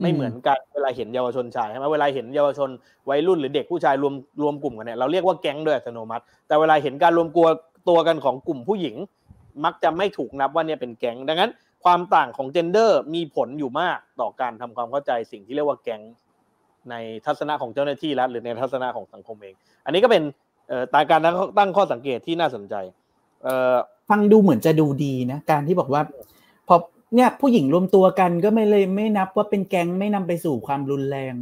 [0.01, 2.71] ไม่เหมือนกันเวลาเห็นเยาวชนชายใช่ไหมเวลาเห็นเยาวชน
[3.09, 7.47] วัยรุ่นหรือเด็กผู้ชายรวมรวมกลุ่มกันเนี่ยเราเรียกว่าแก๊งโดยอัตโนมัติ แต่เวลาเห็นการรวมตัว
[7.89, 8.97] ตัวกันของกลุ่มผู้หญิง
[9.65, 11.51] มักจะไม่ถูกนับว่าเนี่ยเป็นแก๊งดังนั้น
[11.85, 16.01] ความต่างของเจนเดอร์มีผลอยู่มากต่อการทำความเข้าใจสิ่งที่เรียกว่าแก๊ง
[16.91, 16.95] ใน
[17.27, 20.23] ทัศนะของเจ้าหน้าที่และหรือในทัศนะของสังคมเอง อันนี้ก็เป็น
[20.93, 21.21] ตาการ
[21.59, 22.75] ตั้งข้อสังเกตที่น่าสนใจ
[24.09, 26.03] ฟังดูเหมือนจะดูดีนะ การที่บอกว่า
[26.69, 26.77] พอ
[27.15, 31.35] เนี่ยผู้หญิงรวมตัวกันก็ไม่เลยไม่นับว่าเป็นแก๊งไม่นำไปสู่ความรุนแรง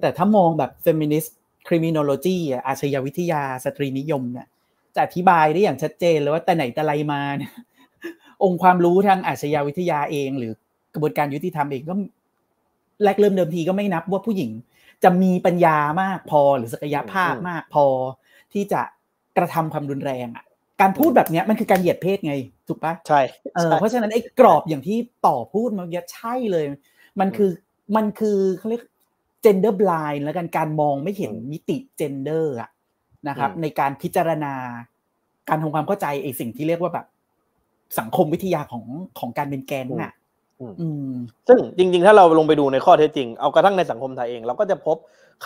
[0.00, 2.36] แต่ถ้ามองแบบ feminist criminology
[2.66, 4.46] อาชญาวิทยาสตรีนิยมเนี่ย
[4.94, 7.52] จะอธิบายได้อย่างชัดเจนเลยว่าแต่ไหนแต่ไรมาเนี่ย
[8.44, 10.52] องค์ความรู้ทางอาชญาวิทยาเอง หรือ
[10.94, 11.94] กระบวนการยุติธรรมเองก็
[13.02, 14.50] แรกเริ่มเดิมทีก็ไม่นับว่าผู้หญิง
[15.04, 17.86] จะมีปัญญามากพอหรือศักยภาพมากพอ
[18.56, 18.82] ที่จะ
[19.36, 20.44] กระทำความรุนแรงอะ
[20.80, 22.34] การพูดแบบนี้มันคือการเหยียดเพศไง
[22.68, 23.20] ถูกปะใช่
[23.54, 26.64] เออเพราะฉะนั้นไอ้กรอบอย่างที่ต่อพูดมันยัดใช่เลย
[27.20, 27.50] มันคือ
[27.96, 28.82] มันคือเขาเรียก
[29.44, 32.70] gender blind แล้วกันการมองไม่เห็นมิติ gender อะ
[33.28, 34.54] นะครับ ในการพิจารณา
[35.48, 37.06] การทำความเข้าใจไอ้สิ่งที่เรียกว่าแบบ
[37.98, 38.84] สังคมวิทยาของ
[39.18, 40.12] ของการเป็นแกนน่ะ
[41.48, 44.96] ซึ่งจริง ๆ ถ้าเราลงไปดูในข้อเท็จจริง เอากระทั่งในสังคมไทยเอง เราก็จะพบ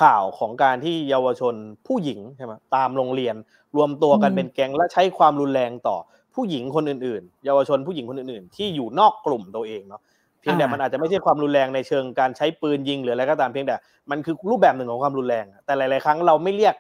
[0.01, 1.55] ข่าวของการที่เยาวชน
[1.87, 3.35] ผู้หญิงใช่ไหมตามโรงเรียน
[3.77, 5.97] รวมตัวกันเป็นแก๊งและใช้ความรุนแรงต่อ
[6.35, 10.03] ผู้หญิงคนอื่นๆ เยาวชนผู้หญิงคนอื่นๆ ที่อยู่นอกกลุ่มตัวเองเนาะ
[10.41, 13.77] เพียงแต่มันอาจจะไม่ใช่ความรุนแรงในเชิงการใช้ปืนยิงหรืออะไรก็ตามเพียงแต่
[14.11, 16.75] มันคือรูปแบบหนึ่งของความรุนแรง แต่หลายๆ ครั้งเราไม่เรียก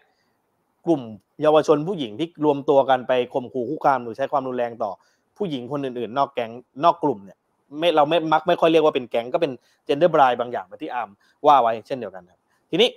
[0.86, 1.02] กลุ่ม
[1.42, 4.90] เยาวชนผู้หญิงที่รวมตัวกันไปข่มขู่คุกคามหรือใช้ความรุนแรงต่อ
[5.36, 6.50] ผู้หญิงคนอื่นๆ นอกแก๊ง
[6.84, 7.38] นอกกลุ่มเนี่ย
[7.78, 9.52] ไม่เราไม่มักไม่ค่อยเรียกว่าเป็นแก๊งก็เป็น
[9.84, 11.10] gender bias บางอย่างแบบที่อาร์ม
[11.46, 12.38] ว่าไว้เช่นเดียวกันครับ
[12.70, 12.88] ทีนี้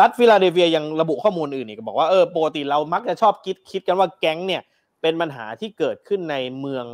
[0.00, 4.62] รัฐฟิลาเดลเฟียยังระบุข้อมูลอื่นอีกบอกว่าเออปกติเรามักจะชอบคิดคิดกันว่าแก๊งเนี่ย
[5.02, 6.84] เป็นปัญหาที่เกิดขึ้นในเมือง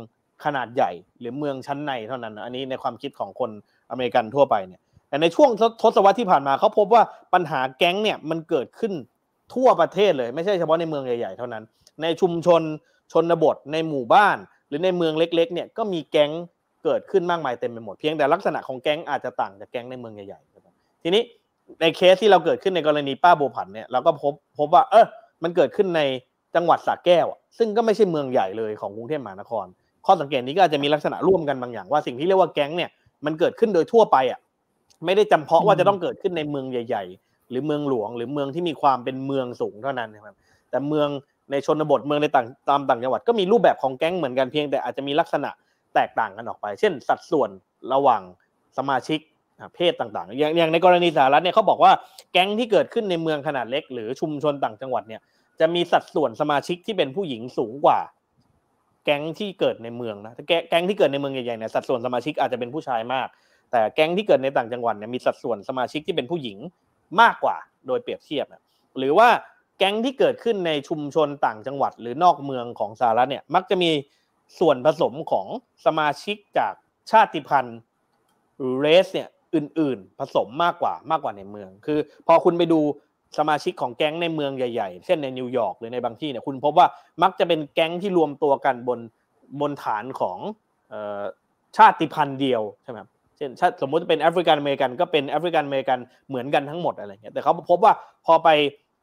[0.43, 3.51] ขนาดใหญ่ หรือเมืองชั้นในเท่านั้น อันนี้ในความคิดของคน
[3.91, 5.49] อเมริกันทั่วไปเนี่ยแต่ในช่วง
[5.81, 8.93] ทศวรรษที่ผ่านมาเขาพบว่าปัญหาแก๊งเนี่ยมันเกิดขึ้น
[9.53, 11.63] ทั่วประเทศเลย ไม่ใช่เฉพาะในเมืองใหญ่ๆเท่านั้น
[12.01, 12.61] ในชุมชน
[13.11, 14.37] ชนบทในหมู่บ้าน
[14.69, 16.31] หรือในเมืองเล็กๆเนี่ยก็มีแก๊ง
[16.83, 21.23] เกิดขึ้นมากมายเต็มไปหมดเพียงแต่ลักษณะของแก๊งอาจจะต่างจากแก๊งในเมืองใหญ่ๆทีนี้
[21.81, 25.05] ในเคสที่เราเกิดขึ้นในกรณีป้าโบผันเนี่ยเราก็พบพบว่า เออ
[25.43, 26.01] มันเกิดขึ้นใน
[26.55, 27.25] จังหวัดสระแก้ว
[27.57, 29.65] ซึ่งก็ไม่ใช่เมืองใหญ่เลยของกรุงเทพมหานคร
[30.05, 32.89] ข้อสังเกตนี้ก็อาจจะมีลักษณะร่วมกันบางอย่างว่าสิ่งที่เรียกว่าแก๊งเนี่ย
[33.25, 34.39] มันเกิดขึ้นโดยทั่วไปอะ
[35.05, 40.35] ไม่ได้จำเพาะว่าจะต้องเกิดขึ้นในเมืองใหญ่ ๆ หรือเมืองหลวง หรือเมืองที่มีความเป็นเมืองสูงเท่านั้นนะครับ
[40.69, 41.09] แต่เมือง
[41.51, 45.49] ในชนบทเมืองในต่างตามต่างจังหวัดก็มีรูปแบบของแก๊งเหมือนกันเพียง แต่อาจจะมีลักษณะ
[45.95, 47.49] แตกต่างกันออกไป เช่น สัดส่วน
[47.93, 48.21] ระหว่าง
[48.77, 49.19] สมาชิก
[49.75, 51.91] เพศต่างๆ อย่างอย่างในกรณีสหรัฐเนี่ยเขาบอกว่า
[52.31, 55.21] แก๊งที่เกิดขึ้นในเมืองขนาดเล็ก หรือชุมชนต่างจังหวัดเนี่ย
[55.59, 57.99] จะมีสัดส่วนสมาชิกที่เป็นผู้หญิงสูงกว่า
[59.05, 60.33] แก๊งที่เกิดในเมืองนะ
[60.69, 63.27] แก๊งที่เกิดในเมืองใหญ่ๆเนี่ยสัดส่วนสมาชิกอาจจะเป็นผู้ชายมาก
[63.71, 66.57] แต่แก๊งที่เกิดในต่างจังหวัดเนี่ยมีสัดส่วนสมาชิกที่เป็นผู้หญิง
[67.21, 67.55] มากกว่า
[67.87, 68.63] โดยเปรียบเทียบนะ
[68.97, 69.29] หรือว่า
[69.79, 73.91] แก๊งที่เกิดขึ้นในชุมชนต่างจังหวัด หรือนอกเมืองของสหรัฐเนี่ยมักจะมี
[74.59, 75.47] ส่วนผสมของ
[75.85, 76.73] สมาชิกจาก
[77.11, 77.79] ชาติพันธุ์
[78.57, 82.79] หรือเรสเนี่ยอื่น ๆ ผสมมากกว่ามากกว่าในเมือง คือ พอคุณไปดู
[83.37, 86.87] สมาชิกของแก๊งในเมืองใหญ่ๆ เช่นในนิวยอร์กหรือในบางที่เนี่ยคุณพบว่า
[87.23, 88.99] มักจะเป็นแก๊งที่รวมตัวกันบน
[89.61, 90.37] บนฐานของ
[91.77, 92.99] ชาติพันธุ์เดียวใช่ไหม
[93.37, 97.93] เช่นสมมติเป็นแอฟริกันอเมริกันก็เป็นแอฟริกันอเมริกันเหมือนกันทั้งหมดอะไรเงี้ยแต่เขาพบว่า
[98.25, 98.49] พอไป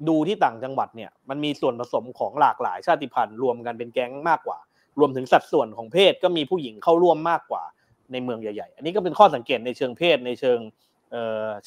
[0.08, 4.58] ดูที่ต่างจังหวัดเนี่ยมันมีส่วนผสมของหลากหลายชาติพันธุ์รวมกันเป็นแก๊งมากกว่า
[5.00, 7.62] รวมถึงสัดส่วนของเพศก็มีผู้หญิงเข้าร่วมมากกว่า
[8.12, 10.58] ในเมืองใหญ่ๆ อันนี้ก็เป็นข้อสังเกตในเชิงเพศในเชิง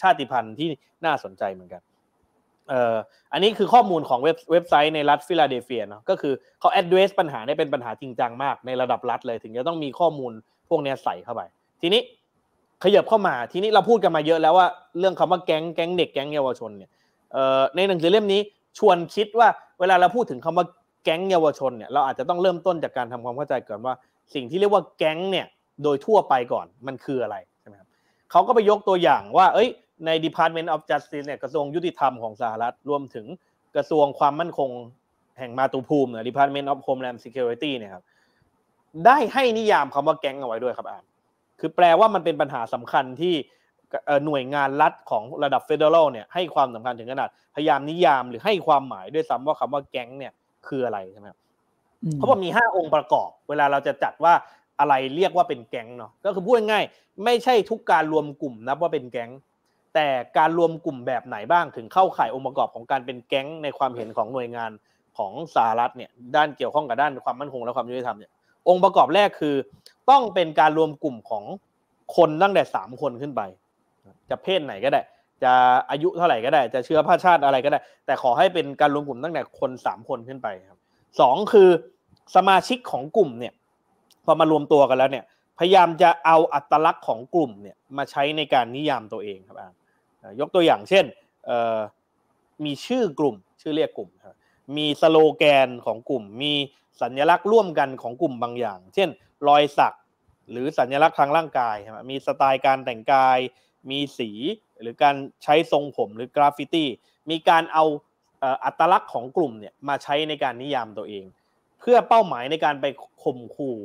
[0.01, 0.67] ชาติพันธุ์ที่
[1.05, 1.81] น่าสนใจเหมือนกัน
[3.33, 10.31] อันนี้คือข้อมูลของเว็บเว็บไซต์ในรัฐฟิลาเดลเฟียเนาะก็คือเขา address ปัญหาได้เป็นปัญหาจริงจังมากในระดับรัฐเลยถึงจะต้องมีข้อมูล
[10.69, 11.41] พวกนี้ใส่เข้าไป
[11.81, 12.01] ทีนี้
[12.83, 14.67] ขยับเข้ามาทีนี้เราพูดกันมาเยอะแล้วว่า
[14.99, 16.89] เรื่องคำว่าแก๊งแก๊งเด็กแก๊งเยาวชนเนี่ย
[17.75, 18.41] ในหนังสือเล่มนี้
[18.77, 19.47] ชวนคิดว่า
[19.79, 20.65] เวลาเราพูดถึงคำว่า
[21.03, 23.93] แก๊งเยาวชนเนี่ยเราอาจจะต้องเริ่มต้นจากการทำความเข้าใจก่อนว่า
[24.33, 25.47] สิ่งที่เรียกว่าแก๊งเนี่ย
[25.83, 27.87] โดยทั่วไปก่อนมันคืออะไรใช่ไหมครับ
[28.31, 29.69] เขาก็ไปยกตัวอย่างว่า เอ้ย
[30.05, 33.25] ใน Department of Justice เนี่ยกระทรวงยุติธรรมของสหรัฐรวมถึง
[33.75, 34.69] กระทรวงความมั่นคง
[35.39, 38.03] แห่งมาตุภูมิเนี่ย Department of Homeland Security เนี่ยครับ
[39.05, 41.03] ได้ให้นิยามคำว่าแก๊งเอาไว้ด้วยครับอ่าน
[41.59, 43.33] คือแปลว่ามันเป็นปัญหาสำคัญที่
[44.25, 50.33] หน่วยงานรัฐของระดับเฟเดอรัลเนี่ยให้ความสำคัญถึงขนาดพยายามนิยามหรือให้ความหมายด้วยซ้ำว่าคำว่าแก๊งเนี่ย
[50.67, 51.27] คืออะไรใช่ไหม
[52.15, 54.33] เขาบอกมีห้าองค์ประกอบ เวลาเราจะจัดว่า
[54.79, 59.31] อะไรเรียกว่าเป็นแก๊งเนาะก็คือพูดง่ายๆไม่ใช่ทุกการรวมกลุ่มนับว่าเป็นแก๊ง
[59.95, 64.71] แต่การรวมกลุ่มแบบไหนบ้างถึงเข้าข่ายองค์ประกอบของการเป็นแก๊งในความเห็นของหน่วยงาน
[65.17, 68.31] ของสหรัฐเนี่ยด้านเกี่ยวข้องกับด้านความมั่นคงและความยุติธรรมเนี่ย
[68.67, 69.55] องค์ประกอบแรกคือ
[70.09, 71.43] ต้องเป็นการรวมกลุ่มของ
[72.15, 73.41] คนตั้งแต่สามคนขึ้นไป
[74.29, 75.01] จะเพศไหนก็ได้
[75.43, 75.53] จะ
[75.91, 80.79] อายุเท่าไหร่ก็ได้ จะเชื้อผ้าชาติอะไรก็ได้ แต่ขอให้เป็นการรวมกลุ่มตั้งแต่คนสามคนขึ้นไปครับ
[81.19, 81.69] สองคือ
[82.35, 83.53] สมาชิกของกลุ่มเนี่ย
[84.25, 85.25] พอมารวมตัวกันแล้วเนี่ย
[85.59, 89.71] พยายามจะเอาอัตลักษณ์ของกลุ่มเนี่ยมาใช้ในการนิยามตัวเองครับอ่า
[90.39, 91.05] ยกตัวอย่างเช่น
[92.65, 94.09] มีชื่อกลุ่ม ชื่อเรียกกลุ่ม
[94.77, 96.53] มีสโลแกนของกลุ่ม มี
[97.01, 99.09] สัญลักษณ์ร่วมกันของกลุ่มบางอย่าง เช่น
[99.47, 99.95] รอยสัก
[100.51, 101.75] หรือสัญลักษณ์ทางร่างกาย
[102.09, 103.37] มีสไตล์การแต่งกาย
[103.89, 104.31] มีสี
[104.81, 106.87] หรือการใช้ทรงผมหรือกราฟฟิตี้
[107.29, 107.85] มีการเอา
[108.63, 111.25] อัตลักษณ์ของกลุ่มเนี่ยมาใช้ในการนิยามตัวเอง
[111.79, 112.85] เพื่อเป้าหมายในการไป
[113.23, 113.79] ข่มขู่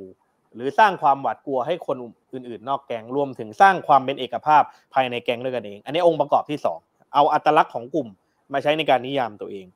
[0.55, 1.97] หรือสร้างความหวาดกลัวให้คน
[2.35, 4.63] อื่นๆ นอกแกงรวมถึงสร้างความเป็นเอกภาพ
[4.95, 6.79] ภายในแกงด้วยกันเอง อันนี้องค์ประกอบที่สอง
[7.15, 8.09] เอาอัตลักษณ์ของกลุ่ม
[8.53, 9.67] มาใช้ในการนิยามตัวเอง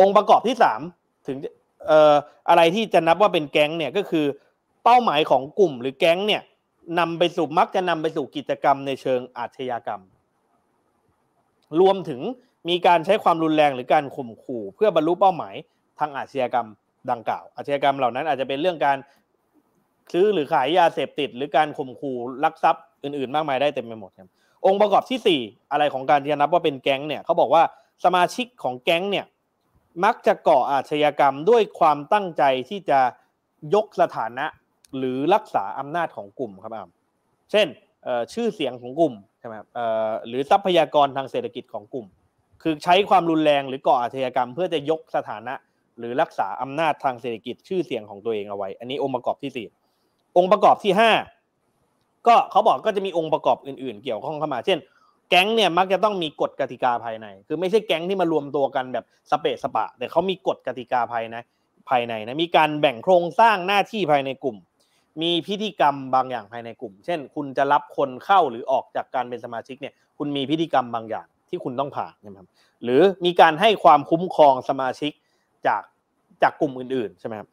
[0.00, 0.80] องค์ประกอบที่สาม
[1.26, 1.36] ถึง
[1.90, 2.14] ออ
[2.48, 4.26] อะไรที่จะนับว่าเป็นแก๊งเนี่ยก็คือ
[4.84, 6.42] เป้าหมายของกลุ่มหรือแก๊งเนี่ย
[6.98, 10.00] นำไปสู่มักจะนำไปสู่กิจกรรมในเชิงอาชญากรรม
[11.80, 12.20] รวมถึง
[12.68, 15.54] มีการใช้ความรุนแรงหรือการข่มขู่ เพื่อบรรลุเป้าหมาย
[15.98, 16.68] ทางอาชญากรรม
[17.10, 18.98] ดังกล่าว อาชญากรรมเหล่านั้นอาจจะเป็นเรื่องการ
[20.12, 24.28] ซื้อหรือขายยาเสพติด หรือการข่มขู่ลักทรัพย์อื่นๆ มากมายได้เต็มไปหมดครับ
[24.66, 27.62] องค์ประกอบที่ 4 อะไรของการที่จะนับว่าเป็นแก๊งเนี่ยเขาบอกว่า
[28.04, 29.26] สมาชิกของแก๊งเนี่ย
[30.04, 33.00] มักจะก่ออาชญากรรมด้วยความตั้งใจที่จะ
[33.74, 34.46] ยกสถานะ
[34.98, 36.88] หรือรักษาอำนาจของกลุ่มครับอ่า
[37.50, 37.66] เช่น
[38.32, 39.54] ชื่อเสียงของกลุ่มใช่ไหม
[40.28, 42.06] หรือทรัพยากรทางเศรษฐกิจของกลุ่ม
[42.62, 45.54] คือใช้ความรุนแรงหรือก่ออาชญากรรม เพื่อจะยกสถานะ
[45.98, 49.66] หรือรักษาอำนาจทางเศรษฐกิจชื่อเสียงของตัวเองเอาไว้ อันนี้องค์ประกอบที่สี่
[50.36, 51.10] องค์ประกอบที่ห้า
[52.26, 54.78] ก็เขาบอกก็จะมีองค์ประกอบอื่นๆ เกี่ยวข้องเข้ามา เช่น
[55.30, 61.36] แก๊งเนี่ยมักจะต้องมีกฎกติกาภายใน คือไม่ใช่แก๊งที่มารวมตัวกันแบบสเปะสปะ แต่เขามีกฎกติกาภายใน
[61.88, 64.56] ภายในนะมีการแบ่งโครงสร้างหน้าที่ภายในกลุ่ม
[65.22, 72.46] มีพิธีกรรมบางอย่างภายในกลุ่ม เช่น คุณจะรับคนเข้าหรือออกจากการเป็นสมาชิกเนี่ย คุณมีพิธีกรรมบางอย่างที่คุณต้องผ่านนะครับ
[72.82, 75.12] หรือมีการให้ความคุ้มครองสมาชิก
[75.66, 75.82] จาก
[76.42, 77.48] จากกลุ่มอื่นๆใช่ไหมครับ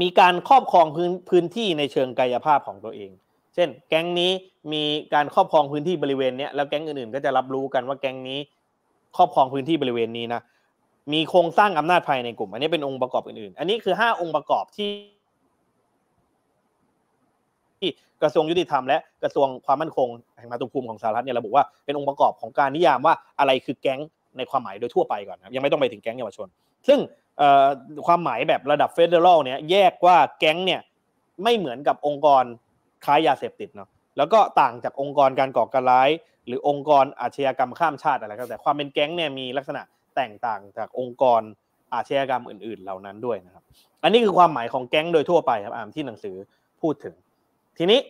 [0.00, 3.10] มีการครอบครองพื้นพื้นที่ในเชิงกายภาพของตัวเอง
[3.54, 4.32] เช่น แก๊งนี้
[4.72, 4.82] มี
[5.14, 8.38] การครอบครองพื้นที่บริเวณเนี้ยแล้วแก๊งอื่นๆ ก็จะรับรู้กันว่าแก๊งนี้
[9.16, 10.40] ครอบครองพื้นที่บริเวณนี้นะ
[11.12, 14.90] มีโครงสร้างอำนาจภายในกลุ่ม อันนี้เป็นองค์ประกอบอื่นๆ อันนี้คือห้าองค์ประกอบที่
[17.84, 17.90] ที่
[18.22, 24.00] กระทรวงยุติธรรมและกระทรวงความมั่นคงแห่งมาตุภูมิของสหรัฐเนี่ยระบุว่าเป็นองค์ประกอบของการนิยามว่าอะไรคือแก๊ง
[24.36, 26.48] ในความหมายโดยทั่วไปก่อนนะยังไม่ต้องไปถึงแก๊งเยาวชน
[26.88, 26.98] ซึ่ง
[28.06, 30.80] ความหมายแบบระดับเฟเดอรัลเนี่ยแยกว่าแก๊งเนี่ย
[31.42, 32.44] ไม่เหมือนกับองค์กร
[33.04, 36.10] ค้ายาเสพติดเนาะแล้วก็ต่างจากองค์กรการก่อการร้าย
[36.46, 39.82] หรือองค์กรอาชญากรรมข้ามชาติอะไรก็แต่ความเป็นแก๊งเนี่ยมีลักษณะ
[40.16, 41.42] แตกต่างจากองค์กร
[41.94, 43.62] อาชญากรรมอื่น ๆ เหล่านั้นด้วยนะครับ
[44.02, 46.36] อันนี้คือความหมายของแก๊งโดยทั่วไปครับอามที่หนังสือ
[46.80, 47.14] พูดถึง
[47.78, 48.00] ทีนี้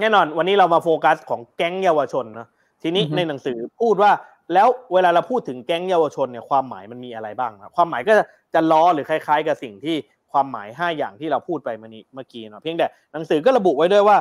[0.00, 2.48] แน่นอนวันนี้เรามาโฟกัสของแก๊งเยาวชนนะ
[2.82, 4.12] ทีนี้ในหนังสือพูดว่า
[4.54, 8.12] แล้วเวลาเราพูดถึงแก๊งเยาวชนเนี่ยความหมายมันมีอะไรบ้างครับความหมายก็
[8.54, 9.96] จะล้อหรือคล้าย ๆ กับสิ่งที่
[10.32, 14.16] ความหมาย 5 อย่างที่เราพูดไปเมื่อกี้เนาะเพียงแต่หนังสือก็ระบุไว้ด้วยว่า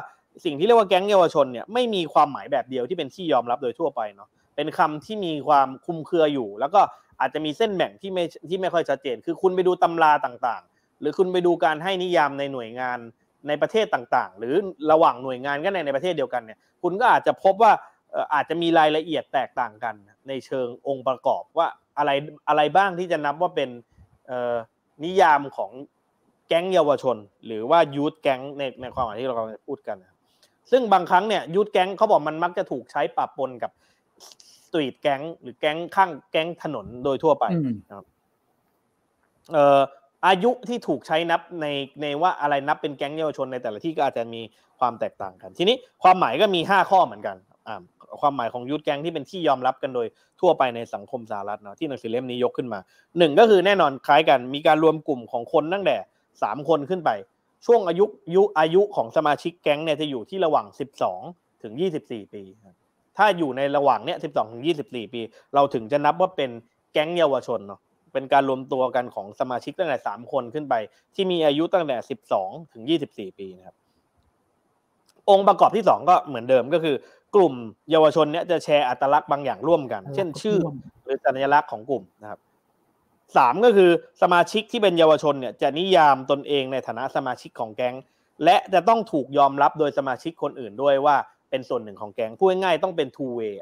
[0.46, 6.82] สิ่งที่เรียกว่าแก๊งเยาวชนเนี่ยไม่มีความหมายแบบเดียวที่เป็นที่ยอมรับโดยทั่วไปเนาะเป็นคำที่มีความคุมเครืออยู่ แล้วก็
[7.22, 13.00] อาจจะมีเส้นแบ่งที่ไม่ที่ไม่ค่อยชัดเจน คือคุณไปดูตำราต่างๆ หรือคุณไปดูการให้นิยามในหน่วยงาน
[13.48, 14.56] ในประเทศต่างๆ หรือ
[14.92, 17.72] ระหว่างหน่วยงานก็ในในประเทศเดียวกันเนี่ยคุณก็อาจจะพบว่า
[18.34, 19.96] อาจจะมีรายละเอียดแตกต่างกัน
[20.28, 22.12] ในเชิงองค์ประกอบว่าอะไร
[22.48, 23.70] อะไรบ้างที่จะนับว่าเป็น
[25.04, 25.72] นิยามของ
[26.48, 29.98] แก๊งเยาวชน หรือว่ายูทแก๊งในในความหมายที่เรากำลังพูดกัน
[30.72, 33.72] ซึ่งบางครั้งเนี่ยยูทแก๊งเขาบอกมันมักจะถูกใช้ปะปนกับ
[34.66, 37.46] สตรีทแก๊งหรือแก๊งข้างแก๊งถนนโดยทั่วไป
[37.90, 38.06] นะครับ
[39.54, 41.66] เอายุที่ถูกใช้นับใน
[42.02, 44.42] ในว่าอะไรนับเป็นแก๊งเยาวชนในแต่ละที่ก็อาจจะมี
[44.80, 47.38] ความแตกต่างกัน ทีนี้ความหมายก็มีห้าข้อเหมือนกัน
[48.22, 50.08] ความหมายของยูทแก๊งที่เป็นที่ยอมรับกันโดย
[50.42, 52.80] ทั่วไปในสังคมสหรัฐเนาะที่หนังสือเล่มนี้ยกขึ้นมา
[53.18, 55.98] หนึ่งก็คือแน่นอนคล้ายกัน มีการรวมกลุ่มของคนตั้งแต่
[56.44, 57.10] สามคนขึ้นไป
[57.66, 61.22] ช่วงอายุยุอายุของสมาชิกแก๊งเนี่ยจะอยู่ที่ระหว่างสิบสอง
[61.64, 62.44] ถึงยี่สิบสี่ปี
[63.18, 65.22] ถ้าอยู่ในระหว่างเนี้ยสิบสองถึงยี่สิบสี่ปี
[65.56, 66.50] เราถึงจะนับว่าเป็น
[66.94, 67.80] แก๊งเยาวชนเนาะ
[68.18, 70.74] เป็นการรวมตัวกันของสมาชิกตั้งแต่สามคนขึ้นไป
[71.16, 73.76] ที่มีอายุตั้งแต่สิบสองถึงยี่สิบสี่ปีนะครับ
[75.30, 76.96] องค์ประกอบที่สองก็เหมือนเดิมก็คือ
[77.36, 77.54] กลุ่ม
[77.92, 80.58] เยาวชนเนี้ยจะแชร์อัตลักษณ์บางอย่างร่วมกัน เช่นชื่อ
[81.04, 82.40] หรือสัญลักษณ์ของกลุ่มนะครับ
[83.38, 83.90] สามก็คือ
[84.22, 87.96] สมาชิกที่เป็นเยาวชนเนี่ยจะนิยามตนเองในฐานะสมาชิกของแก๊ง
[88.44, 91.16] และจะต้องถูกยอมรับโดยสมาชิกคนอื่นด้วยว่า
[91.50, 93.56] เป็นส่วนหนึ่งของแก๊งพูดง่ายๆต้องเป็น two way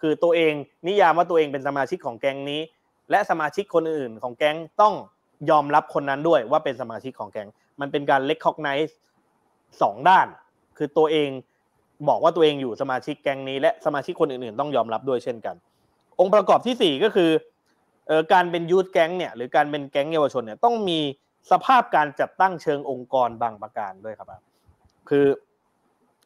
[0.00, 0.52] คือตัวเอง
[0.88, 2.60] นิยามว่าตัวเองเป็นสมาชิกของแก๊งนี้
[3.12, 4.94] และสมาชิกคนอื่นของแก๊งต้อง
[5.50, 7.48] ยอมรับคนนั้นด้วยว่าเป็นสมาชิกของแก๊ง
[7.80, 8.92] มันเป็นการ recognize
[9.82, 10.26] สองด้าน
[10.78, 11.30] คือตัวเอง
[12.08, 15.56] บอกว่าตัวเองอยู่สมาชิกแก๊งนี้ และสมาชิกคนอื่นๆ ต้องยอมรับด้วยเช่นกัน
[16.20, 17.30] องค์ประกอบที่สี่ก็คือ
[18.32, 20.98] การเป็นยูทแก๊งเนี่ยหรือการเป็นแก๊งเยาวชนเนี่ยต้องมี
[21.50, 24.28] สภาพการจัดตั้งเชิงองค์กรบางประการด้วยครับ
[25.10, 25.26] คือ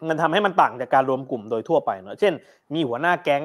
[0.08, 2.34] มันทำให้มันต่างจากการรวมกลุ่มโดยทั่วไปเนาะเช่น
[2.74, 3.42] มีหัวหน้าแก๊ง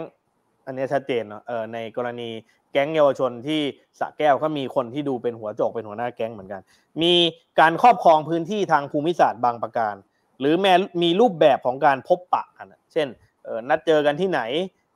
[0.65, 2.30] อันนี้ชัดเจนเนาะเออในกรณี
[2.71, 3.62] แก๊งเยาวชนที่
[4.00, 6.62] สะแก้วก็มีคนที่ดูเป็นหัวโจกเป็นหัวหน้าแก๊งเหมือนกัน
[7.02, 7.13] มี
[7.60, 9.95] การครอบครองพื้นที่ทางภูมิศาสตร์บางประการ
[10.39, 13.08] หรือแม้มีรูปแบบของการพบปะกันเช่น
[13.69, 14.41] นัดเจอกันที่ไหน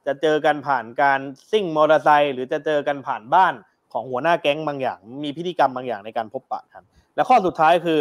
[0.05, 1.19] จะเจอกันผ่านการ
[1.51, 3.53] ซิ่งมอเตอร์ไซค์หรือจะเจอกันผ่านบ้าน
[3.93, 6.83] ของหัวหน้าแก๊งบางอย่าง มีพิธีกรรมบางอย่างในการพบปะกัน
[7.15, 7.99] และข้อสุดท้ายคือ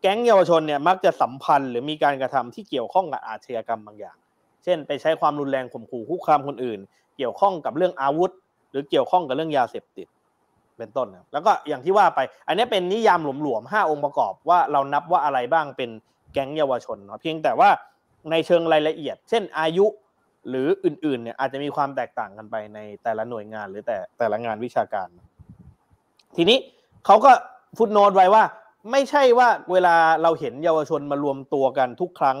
[0.00, 4.16] แก๊งเยาวชนเนี่ยมักจะสัมพันธ์ หรือมีการกระทำที่เกี่ยวข้องกับอาชญากรรมบางอย่าง
[4.64, 6.80] เช่น ไปใช้ความรุนแรงข่มขู่คุกคามคนอื่น
[7.16, 8.30] เกี่ยวข้องกับเรื่องอาวุธ
[8.70, 10.06] หรือเกี่ยวข้องกับเรื่องยาเสพติด
[10.78, 15.90] เป็นต้นนะแล้วก็อย่างที่ว่าไป อันนี้เป็นนิยามหลวมๆห้าองค์ประกอบว่าเรานับว่าอะไรบ้างเป็น
[16.32, 17.70] แก๊งเยาวชนเนาะเพียงแต่ว่า
[18.30, 19.86] ในเชิงรายละเอียด เช่นอายุ
[20.48, 25.08] หรืออื่นๆเนี่ยอาจจะมีความแตกต่างกันไปในแต่ละหน่วยงานหรือแต่แต่ละงานวิชาการ
[26.36, 26.58] ทีนี้
[27.06, 27.32] เขาก็
[27.78, 28.44] ฟุตโนตไว้ว่า
[28.90, 32.38] ไม่ใช่ว่าเวลาเราเห็นเยาวชนมารวมตัวกันทุกครั้ง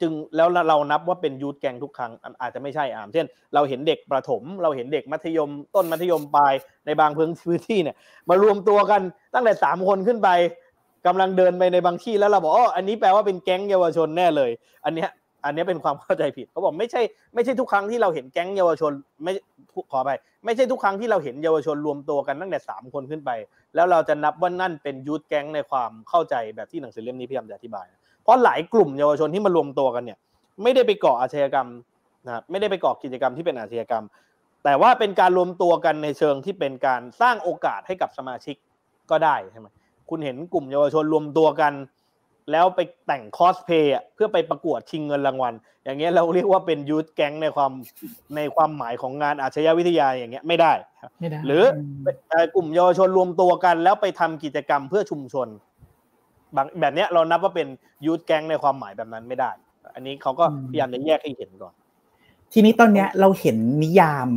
[0.00, 6.52] จึงแล้วเรานับว่าเป็นยูทแกงทุกครั้งอาจจะไม่ใช่อ่ามเช่น เราเห็นเด็กประถม เราเห็นเด็กมัธยม ต้นมัธยมปลาย
[6.86, 7.96] ในบางพื้นที่เนี่ย
[8.28, 9.00] มารวมตัวกัน
[9.34, 10.28] ตั้งแต่สามคนขึ้นไป
[11.06, 14.50] กำลังเดินไปในบางที่แล้วเราบอกอ๋ออันนี้แปลว่าเป็นแก๊งเยาวชนแน่เลย
[14.84, 15.10] อันเนี้ย
[15.44, 17.02] อันนี้เป็นความเข้าใจผิดเขาบอกไม่ใช่
[17.34, 18.92] ไม่ใช่ทุกครั้งที่เราเห็นแก๊งเยาวชน
[19.24, 19.32] ไม่
[19.92, 20.10] ขอไป
[20.44, 23.30] ไม่ใช่ทุกครั้งที่เราเห็นเยาวชนรวมตัวกันตั้งแต่สามคนขึ้นไป
[23.74, 27.86] แล้วเราจะนับว่านั่นเป็นยูทแก๊งในความเข้าใจแบบที่หนังสือเล่มนี้พยายามจะอธิบาย
[28.26, 30.18] เพราะหลายกลุ่มเยาวชนที่มารวมตัวกันเนี่ย
[30.62, 31.68] ไม่ได้ไปก่ออาชญากรรม
[32.26, 34.04] นะไม่ได้ไปก่อกิจกรรมที่เป็นอาชญากรรม
[34.64, 38.56] แต่ว่าเป็นการรวมตัวกันในเชิงที่เป็นการสร้างโอกาสให้กับสมาชิก
[39.10, 39.66] ก็ได้ใช่ไหม
[40.10, 41.72] คุณเห็นกลุ่มเยาวชนรวมตัวกัน
[42.52, 47.72] แล้วไปแต่งคอสเพย์เพื่อไปประกวดชิงเงินรางวัล อย่างเงี้ยเราเรียกว่าเป็นยูทแก๊งในความ
[48.36, 50.72] ในความหมายของงานอาชญาวิทยาอย่างเงี้ยไม่ได้
[51.20, 51.62] ไม่ได้หรือ
[52.54, 55.48] กลุ่มเยาวชนรวมตัวกัน แล้วไปทำกิจกรรมเพื่อชุมชน
[56.56, 57.68] บางแบบเนี้ยเรานับว่าเป็น
[58.04, 59.50] ยูทแก๊งในความหมายแบบนั้นไม่ได้
[59.94, 61.74] อันนี้เขาก็พยายามจะแยกให้เห็นก่อน
[62.52, 64.28] ทีนี้ตอนเนี้ยเราเห็นนิยาม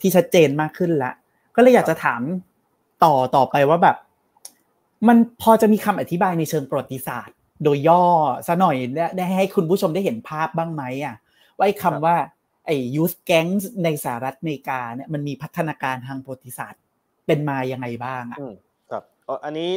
[0.00, 1.14] ที่ชัดเจนมากขึ้นแล้ว
[1.56, 2.22] ก็เลยอยากจะถาม
[3.04, 3.96] ต่อต่อไปว่าแบบ
[5.08, 8.04] มันพอจะมีคำอธิบายในเชิงประวัติศาสตร์ โดยย่อ
[8.46, 8.76] ซะหน่อย
[9.16, 11.16] ได้ให้คุณผู้ชมได้เห็นภาพบ้างไหมอะ
[11.56, 12.16] ว่าไอ้คำว่า
[12.66, 13.46] ไอ้ยูสแก๊ง
[13.84, 16.80] ในสหรัฐอเมริกาเนี่ยมันมีพัฒนาการทางประวัติศาสตร์
[17.26, 18.38] เป็นมายังไงบ้างอะ
[18.90, 19.04] ครับ
[19.44, 19.70] อันนี้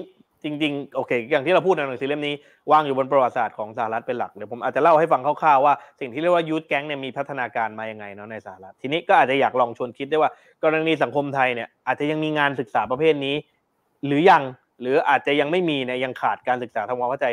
[0.43, 2.35] จริงๆ โอเค อย่างที่เราพูดในหนังสือเล่มนี้
[2.71, 10.31] วางอยู่บนประวัติศาสตร์ของสหรัฐเป็นหลักเดี๋ยวผมอาจจะเล่าให้ฟังคร่าวๆว่าสิ่งที่เรียกว่ายูทแก๊งเนี่ยมีพัฒนาการมายังไงเนาะในสหรัฐทีนี้ก็อาจจะอยากลองชวนคิดได้ว่า
[10.63, 13.35] กรณีสังคมไทยเนี่ยอาจจะยังมีงานศึกษาประเภทนี้
[14.05, 14.43] หรือยัง
[14.81, 17.27] หรืออาจจะยังไม่มีเนี่ยยังขาดการศึกษาทำความเข้าใจ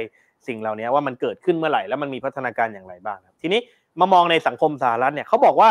[0.46, 3.60] สิ่งเหล่านี้ว่ามันเกิดขึ้นเมื่อไหร่แล้วมันมีพัฒนาการอย่างไรบ้างทีนี้
[4.00, 5.70] มามองในสังคมสหรัฐเนี่ยเขาบอกว่า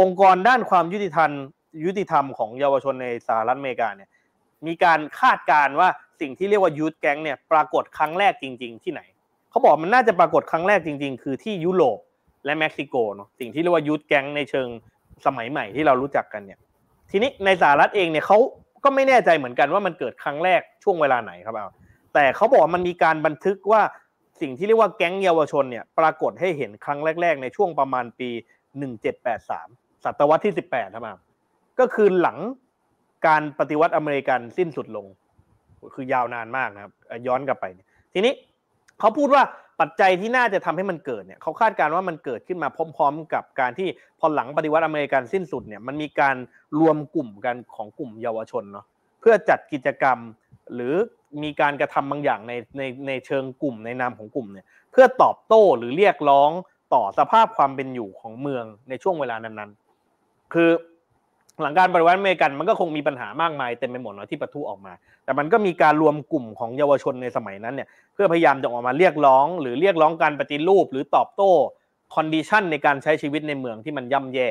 [0.00, 1.30] องค์กรด้านความยุติธรรม
[1.84, 4.08] ยุติธรรมของเยาวชนในสหรัฐอเมริกาเนี่ย
[4.66, 5.88] มีการคาดการว่า
[6.22, 9.00] สิ่งที่เรียกว่ายูทแก๊งเนี่ยปรากฏครั้งแรกจริง ๆ ที่ไหน
[9.50, 11.98] เขาบอกมันน่าจะปรากฏครั้งแรกจริง ๆ คือที่ยุโรป
[12.44, 14.68] และเม็กซิโกเนาะสิ่งที่เรียกว่ายูทแก๊งในเชิง
[15.26, 16.58] สมัยใหม่ที่เรารู้จักกันเนี่ย
[17.10, 18.38] ทีนี้ในสหรัฐเองเนี่ยเขา
[18.84, 21.68] ก็ไม่แน่ใจเหมือนกันว่ามันเกิดครั้งแรกช่วงเวลาไหนครับเอา
[22.14, 23.82] แต่เขาบอกมันมีการบันทึกว่า
[24.40, 28.30] สิ่งที่เรียกว่าแก๊งเยาวชนเนี่ยปรากฏให้เห็นครั้งแรก ๆ ในช่วงประมาณปี
[29.16, 31.18] 1783 ศตวรรษที่ 18ครับ
[31.78, 32.38] ก็คือหลัง
[33.26, 35.06] การปฏิวัติอเมริกันสิ้นสุดลง
[35.94, 36.92] คือยาวนานมากนะครับ
[37.26, 37.64] ย้อนกลับไป
[38.14, 38.32] ทีนี้
[39.00, 39.42] เขาพูดว่า
[39.80, 43.88] ปัจจัยที่น่าจะทำให้มันเกิดเนี่ยเขาคาดการณ์ว่ามันเกิดขึ้นมาพร้อม ๆ กับการที่
[44.20, 46.36] พอหลังปฏิวัติอเมริกันสิ้นสุดเนี่ยมันมีการ
[46.80, 48.86] รวมกลุ่มกันของกลุ่มเยาวชนเนาะ
[49.20, 50.18] เพื่อจัดกิจกรรม
[50.74, 50.94] หรือ
[51.42, 56.50] มีการกระทำบางอย่างในในในเชิงกลุ่มในนามของกลุ่มเนี่ยเพื่อตอบโต้หรือเรียกร้อง
[56.94, 60.70] ต่อสภาพความเป็นอยู่ของเมืองในช่วงเวลานั้นๆ คือ
[61.62, 64.92] หลังการปฏิวัติอเมริกันมันก็คงมีปัญหามากมายเต็มไปหมดเนาะที่ปะทุออกมา
[65.24, 71.50] แต่มันก็มีการรวมกลุ่มของเยาวชนในสมัยนั้นเนี่ยเพื่อพยายามจะออกมาเรียกร้อง หรือเรียกร้องการปฏิรูป หรือตอบโต้
[72.14, 74.48] condition ในการใช้ชีวิตในเมืองที่มันย่ำแย่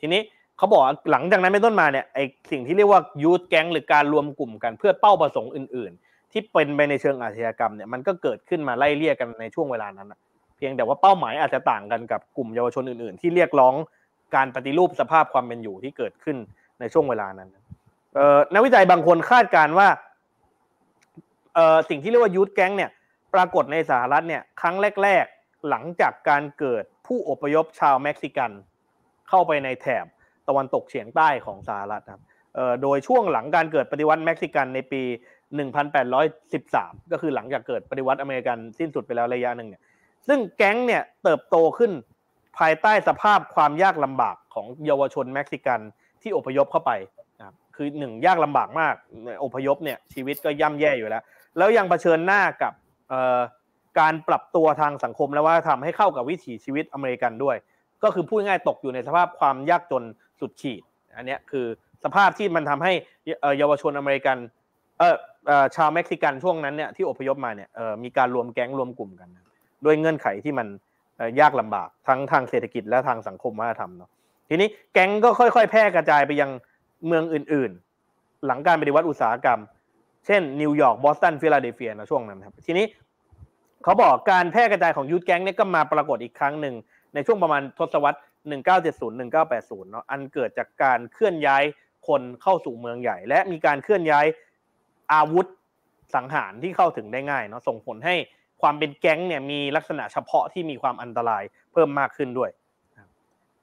[0.00, 0.20] ทีนี้
[0.58, 2.18] เขาบอกหลังจากนั้นเป็นต้นมาเนี่ยไอ้
[2.50, 10.08] สิ่งที่เรียกว่า youth gang หรือการรวมกลุ่มกันเพื่อเป้าประสงค์อื่น ๆ ที่เป็นไปในเชิงอาชญากรรมเนี่ยมันก็เกิดขึ้นมาไล่เลี่ยกันในช่วงเวลานั้น
[10.56, 13.74] เพียงแต่ว่าเป้าหมายอาจจะต่างกันกับกลุ่มเยาวชนอื่น ๆ ที่เรียกร้อง
[14.34, 16.36] การปฏิรูปสภาพความเป็นอยู่ที่เกิดขึ้น
[16.80, 17.48] ในช่วงเวลานั้น
[18.54, 19.88] นักวิจัยบางคนคาดการณ์ว่า
[21.88, 22.90] สิ่งที่เรียกว่า youth gang เนี่ย
[23.34, 28.50] ปรากฏในสหรัฐเนี่ยครั้งแรก ๆ หลังจากการเกิดผู้อพยพชาวเม็กซิกัน
[29.28, 30.06] เข้าไปในแถบ
[30.48, 32.22] ตะวันตกเฉียงใต้ของสหรัฐครับ
[32.82, 35.02] โดยช่วงหลังการเกิดปฏิวัติเม็กซิกันในปี
[35.86, 39.82] 1813 ก็คือหลังจากเกิดปฏิวัติอเมริกันสิ้นสุดไปแล้วระยะหนึ่งเนี่ย
[40.28, 41.92] ซึ่งแก๊งเนี่ยเติบโตขึ้น
[42.58, 45.80] ภายใต้สภาพความยากลำบากของเยาวชนเม็กซิกัน
[46.22, 46.92] ที่อพยพเข้าไป
[47.38, 48.94] นะครับคือหนึ่งยากลำบากมาก
[49.44, 51.22] อพยพเนี่ยชีวิตก็ย่ำแย่อยู่แล้ว
[51.56, 52.72] แล้วยังเผชิญหน้ากับ
[53.98, 57.56] การปรับตัวทางสังคมและว่าทำให้เข้ากับวิถีชีวิตอเมริกันด้วย
[58.02, 60.04] ก็คือพูดง่ายตกอยู่ในสภาพความยากจน
[60.40, 60.82] สุดขีด
[61.16, 61.66] อันนี้คือ
[62.04, 62.92] สภาพที่มันทำให้
[63.58, 64.36] เยาวชนอเมริกัน
[64.98, 65.16] เออ
[65.76, 67.68] ชาวเม็กซิกันช่วงนั้นเนี่ยที่อพยพมาเนี่ย
[68.04, 69.28] มีการรวมแก๊งรวมกลุ่มกัน
[69.84, 70.66] ด้วยเงื่อนไขที่มัน
[71.40, 74.10] ยากลำบากทั้งทางเศรษฐกิจและทางสังคมวัฒนธรรมเนาะ
[74.48, 76.50] ทีนี้แก๊งก็ค่อยๆ แพร่กระจายไปยัง
[77.06, 79.60] เมืองอื่นๆ หลังการปฏิวัติอุตสาหกรรม
[80.26, 82.86] เช่นนิวยอร์กบอสตันฟิลาเดลเฟียนะช่วงนั้นครับทีนี้
[83.84, 86.74] เขาบอกการแพร่กระจายของ youth gang เนี่ยก็มาปรากฏอีกครั้งหนึ่ง
[87.14, 89.10] ในช่วงประมาณทศวรรษ 1970
[89.40, 91.64] 1980 เนาะอันเกิดจากการเคลื่อนย้าย
[92.08, 94.26] คนเข้าสู่เมืองใหญ่ และมีการเคลื่อนย้าย
[95.12, 95.46] อาวุธ
[96.14, 98.14] สังหารที่เข้าถึงได้ง่ายเนาะส่งผลให้
[98.60, 101.42] ความเป็นแก๊งเนี่ยมีลักษณะเฉพาะที่มีความอันตราย
[101.72, 102.50] เพิ่มมากขึ้นด้วย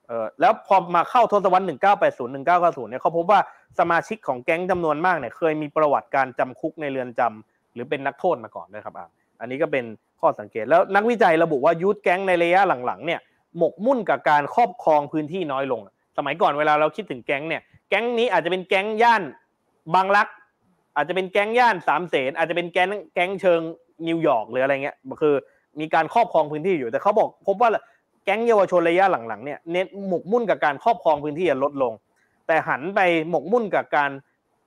[0.08, 3.40] เออแล้วพอมาเข้าทศวรรษ 1980 1990 เนี่ยเขาพบว่า
[3.80, 9.06] สมาชิกของแก๊งจำนวนมากเนี่ยเคยมีประวัติการจำคุกในเรือนจำหรือเป็นนักโทษมาก่อนนะครับอ่
[9.40, 9.86] อันนี้ก็เป็น
[10.22, 13.20] ข้อสังเกตแล้วนักวิจัยระบุว่ายูทแก๊งในระยะหลังๆเนี่ย
[13.58, 15.82] หมกมุ่นกับการครอบครองพื้นที่น้อยลง
[16.18, 19.24] สมัยก่อนเวลาเราคิดถึงแก๊งเนี่ยแก๊งนี้อาจจะเป็นแก๊งย่าน
[19.96, 20.28] บางรัก
[20.96, 23.62] อาจจะเป็นแก๊งย่านสามเสนอาจจะเป็นแก๊งแก๊งเชิง
[24.08, 25.36] นิวยอร์กหรืออะไรเงี้ยคือ
[25.80, 27.70] มีการครอบครองพื้นที่อยู่แต่เขาบอกพบว่า
[28.26, 31.94] แก๊งเยาวชนระยะหลังๆเนี่ยเน้นหมกมุ่นกับการครอบครองพื้นที่ลดลง
[32.48, 34.12] แต่หันไปหมกมุ่นกับการ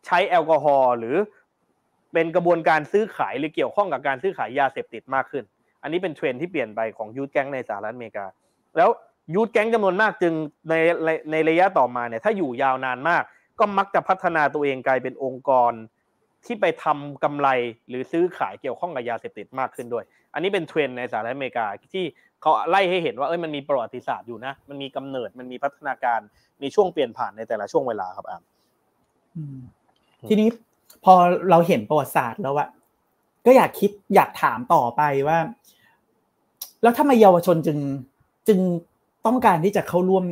[0.07, 1.17] ใช้แอลกอฮอล์หรือ
[2.13, 5.45] เป็นกระบวนการซื้อขายหรือเกี่ยวข้องกับการซื้อขายยาเสพติดมากขึ้น
[5.83, 8.27] อันนี้เป็นเทรนที่เปลี่ยนไปของ youth gang ในสหรัฐอเมริกา
[8.77, 8.91] แล้ว
[9.35, 10.35] youth gang จำนวนมากจึง
[10.69, 10.75] ใน
[11.31, 13.23] ในระยะต่อมาเนี่ยถ้าอยู่ยาวนานมาก
[13.59, 15.73] ก็มักจะพัฒนาตัวเองกลายเป็นองค์กร
[16.47, 17.49] ที่ไปทำกำไร
[17.89, 22.05] หรือซื้อขายเกี่ยวข้องกับยาเสพติดมากขึ้นด้วย อันนี้เป็นเทรนในสหรัฐอเมริกาที่
[22.43, 26.21] เขาไล่ให้เห็นว่าเอ้ยมันมีประวัติศาสตร์อยู่นะ มันมีกำเนิดมันมีพัฒนาการ
[26.63, 28.41] มีช่วงเปลี่ยนผ่านในแต่ละช่วงเวลาครับอ่า
[30.29, 30.49] ทีนี้
[31.05, 31.15] พอ
[31.51, 32.69] เราเห็นประวัติศาสตร์แล้วอะ
[33.47, 35.39] ก็อยากคิดอยากถามต่อไปว่า
[36.83, 37.79] แแล้วทำไมเยาวชนจึง
[38.49, 38.59] จึง
[39.27, 40.25] ต้องการที่จะเข้าร่วม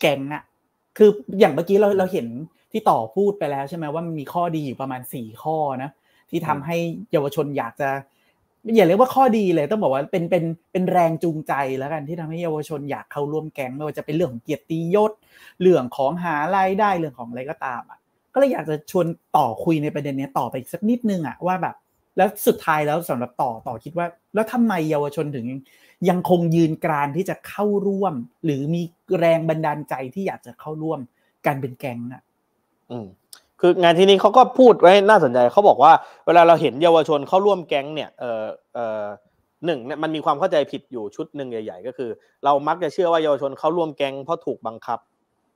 [0.00, 0.42] แก๊งอะ
[0.96, 2.26] คืออย่างเมื่อกี้เราเราเห็น
[2.74, 5.90] ที่ต่อพูดไปแล้วใช่ไหมว่ามันมีข้อดีอยู่ประมาณสี่ข้อนะ
[6.30, 6.76] ที่ทำให้
[7.12, 7.90] เยาวชนอยากจะ
[8.76, 15.12] อย่าเรียกว่าข้อดีเลยต้องบอกว่าเป็นเป็นเป็นแรงจูงใจแล้วกันที่ทำให้เยาวชนอยากเข้าร่วมแก๊งไม่ว่าจะเป็นเรื่องของเกียรติยศ
[15.60, 17.98] เรื่องของหารายได้เรื่องของอะไรก็ตามอะ
[18.32, 19.06] ก็เลยอยากจะชวน
[19.36, 21.74] ต่อคุยในประเด็นนี้ต่อไปอีกสักนิดนึงอะว่าแบบ
[22.16, 25.46] แล้วสุดท้ายแล้วสำหรับต่อต่อคิดว่า แล้วทำไมเยาวชนถึง
[26.08, 28.14] ยังคงยืนกรานที่จะเข้าร่วม
[28.44, 28.82] หรือมี
[29.18, 31.00] แรงบันดาลใจที่อยากจะเข้าร่วม
[31.46, 32.22] การเป็นแก๊งอะ
[32.90, 33.06] อืม
[33.60, 35.92] คืองานที่นี้เขาก็พูดไว้น่าสนใจเขาบอกว่า
[36.26, 38.42] เวลาเราเห็นเยาวชนเข้าร่วมแก๊งเนี่ยเออ
[38.74, 39.04] เออ
[39.66, 42.10] หนึ่งเนี่ยมันมีความเข้าใจผิดอยู่ชุดหนึ่งใหญ่ ๆ ก็คือ
[42.44, 44.98] เรามักจะเชื่อว่าเยาวชนเข้าร่วมแก๊งเพราะถูกบังคับ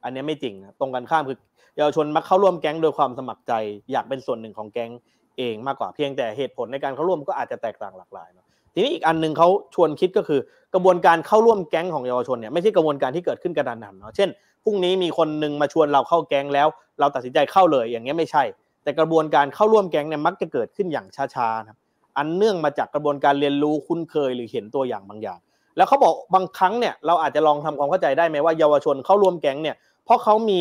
[0.05, 1.37] อันนี้ไม่จริงนะตรงกันข้ามคือ
[1.77, 3.53] เยาวชนมักเข้าร่วมแก๊งโดยความสมัครใจ
[3.93, 4.91] อยากเป็นส่วนหนึ่งของแก๊ง
[5.39, 10.41] เองมากกว่าเพียงแต่เหตุผลในการเข้าร่วมก็อาจจะแตกต่างหลากหลายเนาะทีนี้อีกอันหนึ่งเขาชวนคิดก็คือ
[10.75, 14.29] กระบวนการเข้าร่วมแก๊งของเยาวชนเนี่ยไม่ใช่กระบวนการที่เกิดขึ้นกระดานหันเนาะเช่น
[14.69, 16.69] รุ่งนี้มีคนนึงมาชวนเราเข้าแก๊งแล้ว
[17.01, 18.45] เราตัดสินใจเข้าเลยอย่างเงี้ยไม่ใช่
[18.83, 21.79] แต่กระบวนการเข้าร่วมแก๊งเนี่ยมักจะเกิดขึ้นอย่างช้าๆครับ
[22.17, 25.39] อันเนื่องมาจากกระบวนการเรียนรู้คุ้นเคยหรือเห็นตัวอย่างบางอย่าง
[25.77, 30.61] แล้วเขาบอกบางครั้งเนี่ยเราอาจจะลองทำความเข้าใจได้ไหมว่าเยาวชนเข้าร่วมแก๊งเนี่ยเพราะเขามี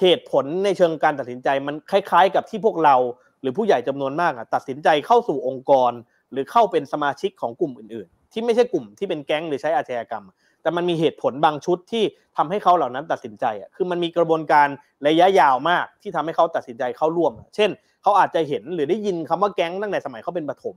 [0.00, 2.96] เหตุผลในเชิงการตัดสินใจมันคล้าย ๆ กับที่พวกเรา
[3.40, 5.92] หรือผู้ใหญ่จำนวนมากอะตัดสินใจเข้าสู่องค์กร
[6.32, 10.24] หรือเข้าเป็นสมาชิกของกลุ่มอื่น ๆ ที่ไม่ใช่กลุ่มที่เป็นแก๊งหรือใช้อาชญากรรม
[10.62, 12.04] แต่มันมีเหตุผลบางชุดที่
[12.36, 14.68] ทำให้เขาเหล่านั้นตัดสินใจอะคือมันมีกระบวนการ
[15.08, 17.70] ระยะยาวมากที่ทำให้เขาตัดสินใจเข้าร่วม เช่น
[18.02, 20.76] เขาอาจจะเห็นหรือได้ยินคำว่าแก๊งตั้งแต่สมัยเขาเป็นประถม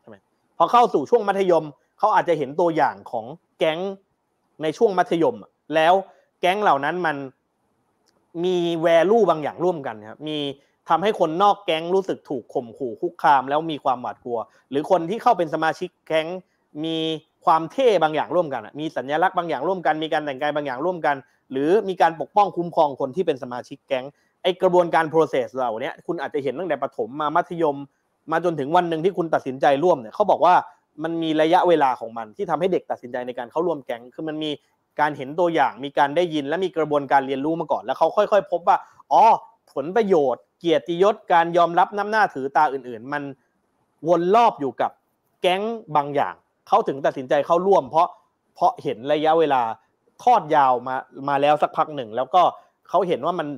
[0.00, 0.16] ใช่ไหม
[0.58, 1.64] พอเข้าสู่ช่วงมัธยม
[1.98, 3.26] เขาอาจจะเห็นตัวอย่างของ
[3.58, 3.78] แก๊ง
[4.62, 5.36] ในช่วงมัธยม
[5.74, 5.94] แล้ว
[6.40, 7.16] แก๊งเหล่านั้นมัน
[8.44, 10.38] มีแวลูบางอย่างร่วมกันครับมี
[10.88, 14.38] ทำให้คนนอกแก๊งรู้สึกถูกข่มขู่คุกคาม แล้วมีความหวาดกลัว
[14.70, 16.28] หรือคนที่เข้าเป็นสมาชิกแก๊ง
[16.84, 16.98] มี
[17.44, 21.16] ความเท่บางอย่างร่วมกันมีสัญลักษณ์บางอย่างร่วมกัน มีการแต่งกายบางอย่างร่วมกัน
[21.52, 24.04] หรือมีการปกป้องคุ้มครองคนที่เป็นสมาชิกแก๊ง
[24.42, 27.76] ไอกระบวนการ process เหล่านี้คุณอาจจะเห็นตั้งแต่ประถมมามัธยม
[28.32, 30.54] มาจนถึงวันหนึ่งที่คุณตัดสินใจร่วมเนี่ยเขาบอกว่า
[31.02, 34.50] มันมีระยะเวลาของมันที่ทำให้เด็กตัดสินใจในการเข้าร่วมแก๊งคือมันมี
[35.00, 38.76] การเห็นตัวอย่างมีการได้ยินและมีกระบวนการเรียนรู้มาก่อน แล้วเขาค่อย ๆ พบว่า
[39.12, 39.22] อ๋อ
[39.74, 43.22] ผลประโยชน์ เกียรติยศการยอมรับน้ำหน้าถือตาอื่น ๆ มัน
[44.08, 44.90] วนรอบอยู่กับ
[45.42, 45.62] แก๊ง
[45.96, 46.34] บางอย่าง
[46.68, 48.08] เขาถึงตัดสินใจเข้าร่วม เพราะ
[48.54, 49.62] เพราะเห็นระยะเวลา
[50.24, 50.96] ทอดยาวมา
[51.28, 52.42] มาแล้วสักพักหนึ่ง แล้วก็
[52.88, 53.48] เขาเห็นว่ามัน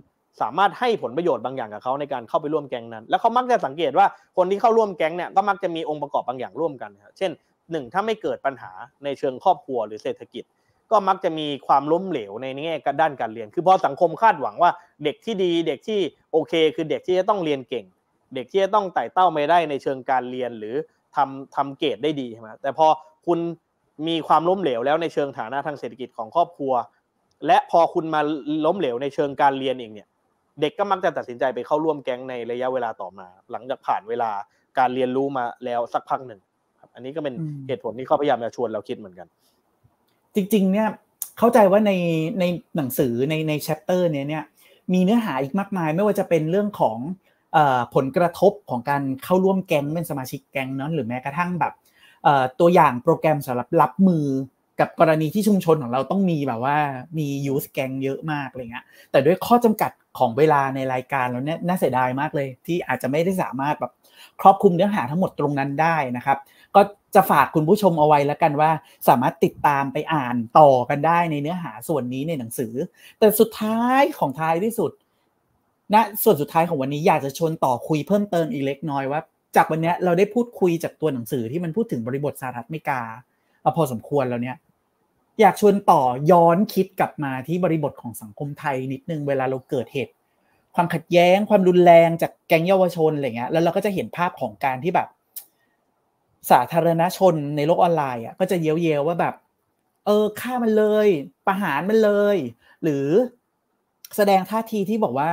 [0.40, 7.30] สามารถให้ผลประโยชน์บางอย่างกับเขาในการเข้าไปร่วมแก๊งนั้น แล้วเขามักจะสังเกตว่าคนที่เข้าร่วมแก๊งเนี่ยก็มักจะมีองค์ประกอบบางอย่างร่วมกันครับเช่น
[7.70, 8.72] หนึ่งถ้าไม่เกิดปัญหา
[9.04, 10.44] ในเชิงครอบครัวหรือเศรษฐกิจ
[10.90, 14.70] ก็มักจะมีความล้มเหลวในแง่ด้านการเรียน คือพอสังคมคาดหวังว่า
[15.04, 16.00] เด็กที่ดีเด็กที่
[16.32, 17.86] โอเค คือเด็กที่จะต้องเรียนเก่ง
[18.34, 20.76] เด็กที่จะต้องไต่เต้าไม่ได้ในเชิงการเรียนหรือ
[21.16, 22.86] ทำทำเกรดได้ดีใช่ไหมแต่พอ
[23.26, 23.38] คุณ
[24.08, 26.72] มีความล้มเหลวแล้วในเชิงฐานะทางเศรษฐกิจของครอบครัว
[27.46, 28.20] และพอคุณมา
[28.66, 30.08] ล้มเหลวในเชิงการเรียนเองเนี่ย
[30.60, 34.30] เด็กก็มักจะตัดสินใจไปเข้าร่วมแก๊งในระยะเวลาต่อมา หลังจากผ่านเวลา
[34.78, 36.40] การเรียนรู้มาแล้วสักพักหนึ่ง
[36.80, 37.34] ครับอันนี้ก็เป็น
[37.68, 39.26] เหตุผลที่เขาพยายามจะชวนเราคิดเหมือนกัน
[40.34, 40.88] จริง ๆ เนี่ย
[41.38, 41.92] เข้าใจว่าใน
[42.40, 42.44] ใน
[42.76, 44.44] หนังสือในในแชปเตอร์เนี้ยเนี่ย
[44.92, 46.98] มีเนื้อหาอีกมากมาย ไม่ว่าจะเป็นเรื่องของ
[47.94, 51.72] ผลกระทบของการเข้าร่วมแก๊งเป็นสมาชิกแก๊งนั้นหรือแม้กระทั่งแบบ
[52.60, 54.26] ตัวอย่างโปรแกรมสำหรับรับมือ
[54.80, 56.76] กับกรณีที่ชุมชนของเราต้องมีแบบว่า
[57.18, 63.92] มียูสแกงเยอะมากอะไรเงี้ยแต่ด้วยข้อจำกัดของเวลาในรายการเราเนี่ยน่าเสียดายมากเลย ที่อาจจะไม่ได้สามารถแบบ
[64.40, 66.38] ครอบคลุมเนื้อหาทั้งหมดตรงนั้นได้นะครับ
[66.76, 66.80] ก็
[67.14, 68.70] จะฝากคุณผู้ชมเอาไว้แล้วกันว่า
[69.08, 72.74] สามารถติดตามไปอ่านต่อกันได้ในเนื้อหาส่วนนี้ในหนังสือ
[73.18, 74.92] แต่สุดท้ายของท้ายที่สุด
[75.94, 79.20] นะส่วนสุดท้ายของวันนี้อยากจะชวนต่อคุยเพิ่มเติมอีกเล็กน้อยว่า
[79.56, 83.00] จากวันนี้เราได้พูดคุยจากตัวหนังสือที่มันพูดถึงบริบทสหรัฐอเมริกา
[83.76, 84.56] พอสมควรแล้วเนี่ย
[85.40, 90.12] อยากชวนต่อย้อนคิดกลับมาที่บริบทของสังคมไทยนิดนึงเวลาเราเกิดเหตุ
[90.74, 95.08] ความขัดแย้ง ความรุนแรงจากแก๊งเยาวชนอะไรเงี้ยแล้วเราก็จะเห็นภาพของการที่แบบ
[96.50, 99.34] สาธารณชนในโลกออนไลน์อะก็จะเย้วๆว่าแบบ
[100.06, 101.08] เออฆ่ามันเลย
[101.46, 102.36] ประหารมันเลย
[102.82, 103.06] หรือ
[104.16, 105.28] แสดงท่าทีที่บอกว่า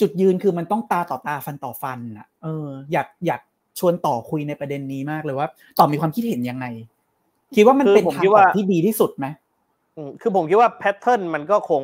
[0.00, 3.40] จุดยืนคือมันต้องตาต่อตาฟันต่อฟันอะเอออยากอยาก
[3.78, 6.66] ชวนต่อคุยในประเด็นนี้มากเลยว่าต่อมีความคิดเห็นยังไง
[7.56, 9.26] คิดว่ามันเป็นทางออกที่ดีที่สุดไหม
[10.20, 11.82] คือผมคิดว่า pattern มันก็คง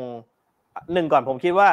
[0.92, 1.68] หนึ่งก่อนผมคิดว่า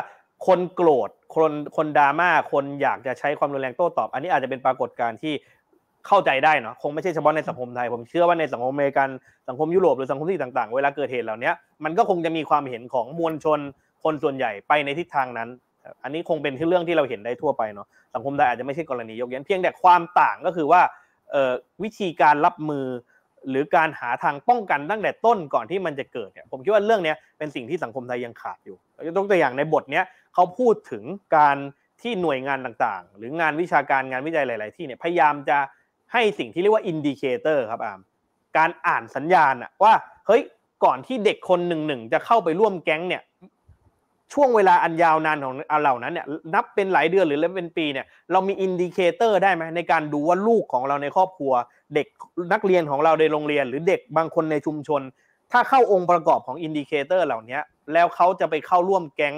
[0.47, 5.33] คนโกรธคนคนดราม่าคนอยากจะใช้ความรุนแรงโต้ตอบ อันนี้อาจจะเป็นปรากฏการณ์ที่
[6.07, 9.09] เข้าใจได้เนาะคงไม่ใช่เฉพาะในสังคมไทย ผมเชื่อว่าในสังคมอเมริกัน
[9.47, 11.51] สังคมยุโรปหรือสังคมที่ต่างๆ เวลาเกิดเหตุเหล่านี้
[11.83, 13.59] มันก็คงจะมีความเห็นของมวลชน
[14.03, 15.49] คนส่วนใหญ่ไปในทิศทางนั้น
[16.03, 20.81] อันนี้คงเป็นเรื่องที่เราเห็นได้ทั่วไปเนาะสังคมไทยอาจจะไม่ใช่กรณียกเว้นเพียงแต่ความต่างก็คือว่า
[21.83, 22.85] วิธีการรับมือ
[23.49, 31.03] หรือการหาทางป้องกันตั้งแต่ต้นก่อนที่มันจะเกิดเนี่ยผมคิดว่าเรื่องนี้เป็นสิ่งที่สังคมไทยยังขาดอยู่ยกตัวอย่างในบทเนี้ยเขาพูดถึง
[31.37, 31.57] การ
[32.01, 35.57] ที่หน่วยงานต่างๆ หรืองานวิชาการงานวิจัยหลาย ๆ ที่เนี่ยพยายามจะ
[36.13, 37.99] ให้สิ่งที่เรียกว่า indicator ครับอาม
[38.57, 39.93] การอ่านสัญญาณอะว่า
[40.27, 40.41] เฮ้ย
[40.85, 43.23] ก่อนที่เด็กคนหนึ่งหนึ่งจะเข้าไปร่วมแก๊งเนี่ย
[44.33, 51.53] ช่วงเวลาอันยาวนานของเหล่านั้นเนี่ยนับเป็นหลายเดือนหรือเป็นปีเนี่ยเรามี indicator ได้ไหมในการดูว่าลูกของเราในครอบครัว
[51.95, 52.07] เด็ก
[52.53, 55.01] นักเรียนของเราในโรงเรียน หรือเด็กบางคนในชุมชน
[55.51, 57.59] ถ้าเข้าองค์ประกอบของ indicator เหล่านี้
[57.93, 59.35] แล้วเขาจะไปเข้าร่วมแก๊ง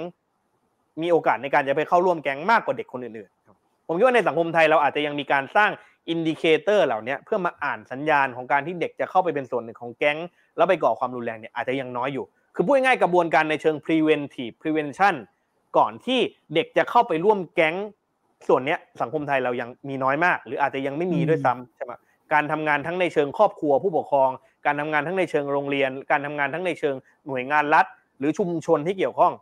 [1.02, 5.70] มีโอกาสในการจะไปเข้าร่วมแก๊งมากกว่าเด็กคนอื่นๆผมคิดว่าในสังคมไทยเราอาจจะยังมีการสร้าง
[6.10, 10.18] indicator เหล่านี้เพื่อมาอ่านสัญญาณของการที่เด็กจะเข้าไปเป็นส่วนหนึ่งของแก๊ง
[10.56, 12.24] แล้วไปก่อความรุนแรงเนี่ยอาจจะยังน้อยอยู่
[12.54, 15.14] คือพูดง่ายๆกระบวนการในเชิง preventive prevention
[15.76, 16.20] ก่อนที่
[16.54, 17.76] เด็กจะเข้าไปร่วมแก๊ง
[18.48, 21.92] ส่วนนี้สังคมไทยเรายังมีน้อยมาก หรืออาจจะยังไม่มีด้วยซ้ำใช่ไหม
[22.32, 24.30] การทำงานทั้งในเชิงครอบครัวผู้ปกครอง
[24.66, 26.94] การทำงานทั้งในเชิงโรงเรียน การทำงานทั้งในเชิง
[27.26, 27.86] หน่วยงานรัฐ
[28.18, 29.32] หรือชุมชนที่เกี่ยวข้อง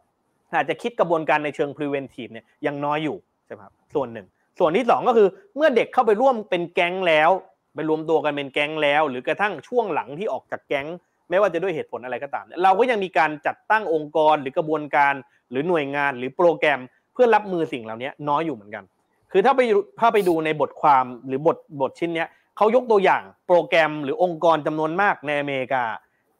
[0.57, 4.27] อาจจะคิดกระบวนการในเชิง preventive เนี่ยยังน้อยอยู่ใช่ไหมครับส่วนหนึ่ง
[4.59, 7.31] ส่วนที่สองก็คือเมื่อเด็กเข้าไปร่วมเป็นแก๊งแล้ว
[7.75, 10.87] ไปรวมตัวกันเป็นแก๊งแล้ว หรือกระทั่งช่วงหลังที่ออกจากแก๊ง
[11.31, 15.15] ไม่ว่าจะด้วยเหตุผลอะไรก็ตาม เราก็ยังมีการจัดตั้งองค์กรหรือกระบวนการ
[15.51, 16.81] หรือหน่วยงานหรือโปรแกรม
[17.13, 18.85] เพื่อรับมือสิ่งเหล่านี้น้อยอยู่เหมือนกัน
[19.33, 19.61] คือถ้าไป
[20.01, 22.25] ถ้าไปดูในบทความหรือบทบทชิ้นนี้
[22.57, 25.85] เขายกตัวอย่างโปรแกรมหรือองค์กรจำนวนมากในอเมริกา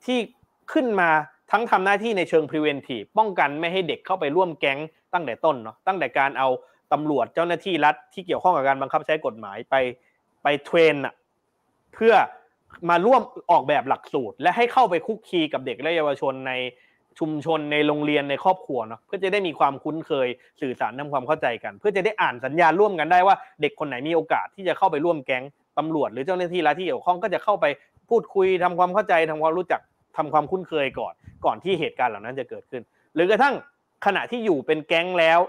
[0.05, 0.19] ที่
[0.73, 1.11] ขึ้นมา
[1.51, 4.79] ทั้งทำหน้าที่ในเชิง preventive ป้องกันไม่ให้เด็กเข้าไปร่วมแก๊ง
[5.13, 6.49] ตั้งแต่ต้นเนาะตั้งแต่การเอา
[6.93, 9.75] ตำรวจเจ้าหน้าที่รัฐที่เกี่ยวข้องกับการบังคับใช้กฎหมายไป
[10.43, 11.15] ไปเทรนอะ
[11.95, 12.15] เพื่อ
[12.91, 16.53] มาร่วมออกแบบหลักสูตร และให้เข้าไปคุกคีกับเด็กและเยาวชนใน
[17.19, 20.29] ชุมชนในโรงเรียนในครอบครัวเนาะเพื่อจะได้มีความคุ้นเคย
[20.61, 25.45] สื่อสารทำความเข้าใจกัน เพื่อจะได้อ่านสัญญาร่วมกันได้ว่า เด็กคนไหนมีโอกาสที่จะเข้าไปร่วมแก๊ง
[25.79, 27.67] ตำรวจ หรือเจ้าหน้าที่รัฐที่เกี่ยวข้องก็จะเข้าไป
[28.11, 29.81] พูดคุยทำความเข้าใจทำความรู้จัก
[30.17, 31.13] ทำความคุ้นเคยก่อน
[31.45, 32.83] ก่อนที่เหตุการณ์เหล่านั้นจะเกิดขึ้น
[33.15, 33.55] หรือกระทั่ง
[34.07, 35.41] ขณะที่อยู่เป็นแก๊งแล้ว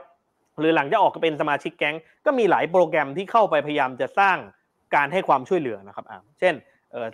[0.59, 1.95] หรือหลังจะออกเป็นสมาชิกแก๊ง
[2.25, 4.37] ก็มีหลายโปรแกรมที่เข้าไปพยายามจะสร้าง
[4.95, 6.53] การให้ความช่วยเหลือนะครับอ่าเช่น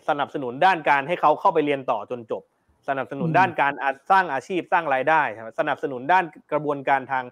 [0.09, 2.43] สนับสนุนด้านการให้เขาเข้าไปเรียนต่อจนจบ
[2.87, 3.73] สนับสนุนด้านการ
[4.11, 5.21] สร้างอาชีพสร้างรายได้
[5.59, 7.23] สนับสนุนด้านกระบวนการทาง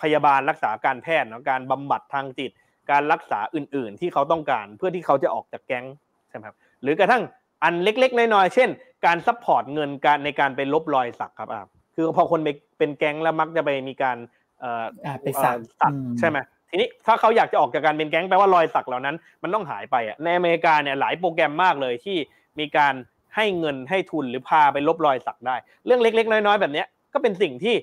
[0.00, 2.50] พยาบาลรักษาการแพทย์เนาะการบำบัดทางจิต
[2.90, 5.86] การรักษาอื่น ๆ ที่เขาต้องการเพื่อที่เขาจะออกจากแก๊ง
[6.28, 7.22] ใช่ไหมครับหรือกระทั่ง
[7.62, 8.68] อันเล็กๆน้อยๆเช่น
[9.06, 11.62] การ support เงินการในการไปลบรอยสักครับอ่า
[11.96, 14.16] คือพอคนไปเป็นแก๊งแล้วมักจะไปมีการ
[14.60, 14.84] เอ่อ
[15.22, 15.50] ไปสั
[15.90, 16.38] กใช่ไหม
[16.74, 22.16] ทีนี้ถ้าเขาอยากจะออกจากการเป็นแก๊งแปลว่ารอยสักเหล่านั้น มันต้องหายไปอะในอเมริกาเนี่ยหลายโปรแกรมมากเลยที่
[22.60, 22.94] มีการ
[23.36, 25.56] ให้เงินให้ทุนหรือพาไปลบรอยสักได้
[25.86, 27.74] เรื่องเล็ก ๆ น้อยๆ แบบนี้ก็เป็นสิ่งที่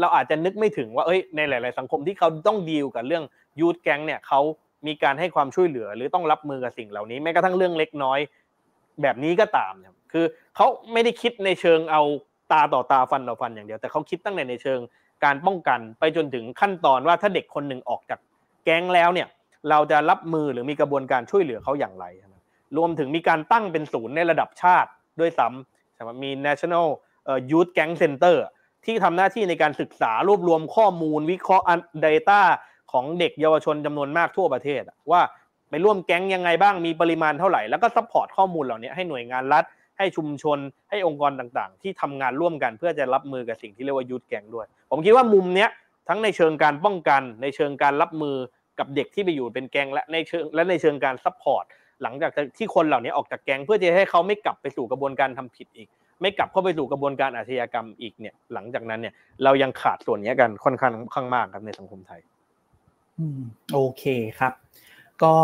[0.00, 3.24] เราอาจจะนึกไม่ถึงว่าเอ้ยในหลาย ๆ สังคมที่เขาต้องดีลกับเรื่อง
[3.60, 4.40] ยูทแก๊งเนี่ยเขา
[4.86, 8.18] มีการให้ความช่วยเหลือ หรือต้องรับมือกับสิ่งเหล่านี้แม้กระทั่งเรื่องเล็กน้อย
[9.02, 9.72] แบบนี้ก็ตาม
[10.12, 10.24] คือ
[10.56, 12.02] เขาไม่ได้คิดในเชิงเอา
[12.52, 14.80] ตาต่อตาฟันต่อฟันอย่างเดียวแต่เขาคิดตั้งแต่ในเชิง
[15.24, 18.20] การป้องกันไปจนถึงขั้นตอนว่าถ้าเด็กคนหนึ่งออกจาก
[18.68, 19.28] แก๊งแล้วเนี่ย
[19.70, 22.06] เราจะรับมือหรือมีกระบวนการช่วยเหลือเขาอย่างไร
[22.76, 24.90] รวมถึงมีการตั้งเป็นศูนย์ในระดับชาติ
[25.20, 26.86] ด้วยซ้ำใช่ไหมมี National
[27.50, 28.36] Youth Gang Center
[28.84, 31.66] ที่ทำหน้าที่ในการศึกษารวบรวมข้อมูลวิเคราะห์
[32.06, 32.40] Data
[32.92, 35.22] ของเด็กเยาวชนจำนวนมากทั่วประเทศ ว่า
[35.70, 39.64] ไปร่วมแก๊งยังไงบ้างมีปริมาณเท่าไหร่ แล้วก็ support ข้อมูลเหล่านี้ให้หน่วยงานรัฐ
[39.98, 40.58] ให้ชุมชน
[40.90, 45.70] ให้องค์กรต่างๆ ที่ทำงานร่วมกันเพื่อจะรับมือกับสิ่งที่เรียกว่า youth gang ด้วย ผมคิดว่ามุมเนี้ย
[46.08, 48.36] ทั้งในเชิงการป้องกันในเชิงการรับมือ
[48.78, 51.64] กับเด็กที่ไปอยู่เป็นแก๊งและในเชิงและในเชิงการ support
[52.02, 55.88] หลังจากที่คนเหล่านี้ออกจากแก๊งเพื่อจะให้เขาไม่กลับไปสู่กระบวนการทำผิดอีก
[56.20, 59.14] ไม่กลับเข้าไปสู่กระบวนการอาชญากรรมอีกเนี่ย หลังจากนั้นเนี่ย
[59.44, 62.20] เรายังขาดส่วนนี้กันค่อนข้างข้างมากครับในสังคมไทย
[63.18, 63.40] อืม
[63.72, 64.04] โอเค
[64.38, 64.52] ครับ
[65.22, 65.34] ก็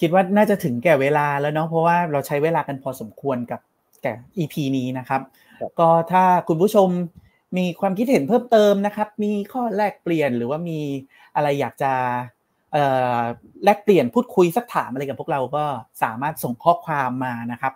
[0.00, 3.60] คิดว่าน่าจะถึงแก่เวลาแล้วเนาะเพราะว่าเราใช้เวลากันพอสมควรกับ
[4.02, 5.20] แก่ EP นี้นะครับ
[5.78, 6.88] ก็ถ้าคุณผู้ชม
[7.56, 10.78] มีความคิดเห็นเพิ่มเติมนะครับ มีข้อแลกเปลี่ยนหรือว่ามี
[11.34, 11.92] อะไรอยากจะ
[13.64, 15.64] แลกเปลี่ยนพูดคุยซักถามอะไรกับพวกเราก็
[16.02, 17.72] สามารถส่งข้อความมานะครับ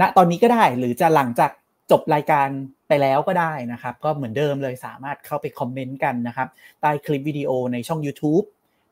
[0.00, 1.50] ณตอนนี้ก็ได้หรือจะหลังจาก
[1.90, 2.48] จบรายการ
[2.88, 6.48] ไปแล้วก็ได้นะครับ ก็เหมือนเดิมเลยสามารถเข้าไปคอมเมนต์กันนะครับ
[6.80, 8.44] ใต้คลิปวิดีโอในช่อง YouTube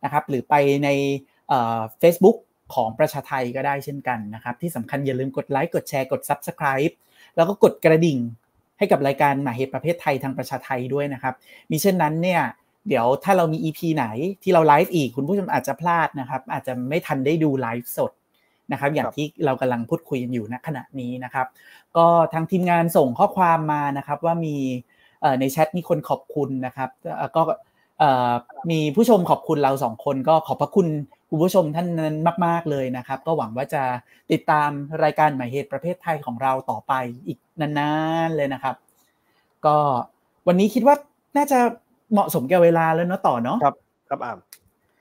[0.05, 0.88] นะครับหรือไปใน
[1.48, 2.36] เฟซบุ๊ก
[2.74, 6.94] ของประชาไทก็ได้เช่นกันนะครับ ที่สำคัญอย่าลืมกดไลค์กดแชร์กด subscribe
[7.36, 8.18] แล้วก็กดกระดิ่ง
[8.78, 11.34] ให้กับรายการหมาเหตุประเภทไทยทางประชาไทยด้วยนะครับ
[11.70, 12.42] มิเช่นนั้นเนี่ย
[12.89, 14.07] เดี๋ยวถ้าเรามี EP ไหน
[14.43, 18.12] ที่เราไลฟ์อีกคุณผู้ชมอาจจะพลาดนะครับ อาจจะไม่ทันได้ดูไลฟ์สด
[18.72, 21.47] นะครับ อย่างที่เรากำลังพูดคุยกันอยู่ณขณะนี้นะครับ
[21.97, 24.57] ก็ทางทีมงานส่งข้อความมานะครับ ว่ามี
[25.41, 26.91] ในแชทมีคนขอบคุณนะครับ
[27.37, 27.43] ก็
[28.70, 30.89] มีผู้ชมขอบคุณเราสองคนก็ขอบพระคุณ
[31.30, 32.16] คุณผู้ชมท่านนั้น
[32.47, 33.83] มาก ๆเลยนะครับ ก็หวังว่าจะ
[34.30, 34.70] ติดตาม
[35.05, 36.93] รายการหมายเหตุประเภทไทยของเราต่อไป
[37.26, 37.93] อีกนา
[38.26, 38.76] นๆเลยนะครับ
[39.66, 39.76] ก็
[40.47, 40.97] วันนี้คิดว่า
[41.37, 41.59] น่าจะ
[42.12, 43.74] เหมาะสมแก่เวลาแล้วเนาะต่อเนาะครับ
[44.10, 44.38] ครับอาม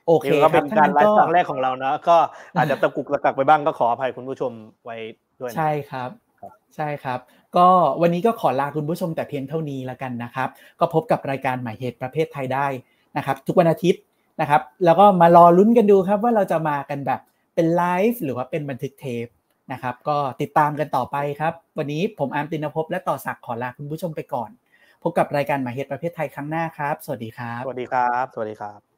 [0.06, 2.16] โอเคนี่ก็ครัเป็บนท่านการนั้นไลก็ฟ์ครั้งแรกของเรานะ ก็
[2.56, 4.52] อาจจะตะกุกตะกักไปบ้างก็ขออภัยคุณผู้ชม
[4.84, 4.96] ไว้
[5.40, 6.10] ด้วยนะใช่ครับ
[6.40, 7.18] ครับใช่ครับ
[7.56, 7.66] ก็
[8.02, 10.48] วันนี้ก็ขอลาคุณผู้ชมแต่เพียงเท่านี้แล้วกันนะครับ
[10.80, 12.66] ก็พบกับรายการหมายเหตุประเภทไทยได้
[13.16, 14.02] นะครับ ทุกวันอาทิตย์
[14.40, 17.20] นะครับ แล้วก็มารอลุ้นกันดูครับว่าเราจะมากันแบบ
[17.54, 19.26] เป็นไลฟ์หรือว่าเป็นบันทึกเทป
[19.72, 24.50] นะครับ ก็ติดตามกันต่อไปครับ วันนี้ผมอาร์มตินภพและต่อศักดิ์ขอลาคุณผู้ชมไปก่อน
[25.02, 28.91] พบกับรายการหมายเหตุประเภทไทยครั้งหน้าครับ สวัสดีครับ สวัสดีครับ สวัสดีครับ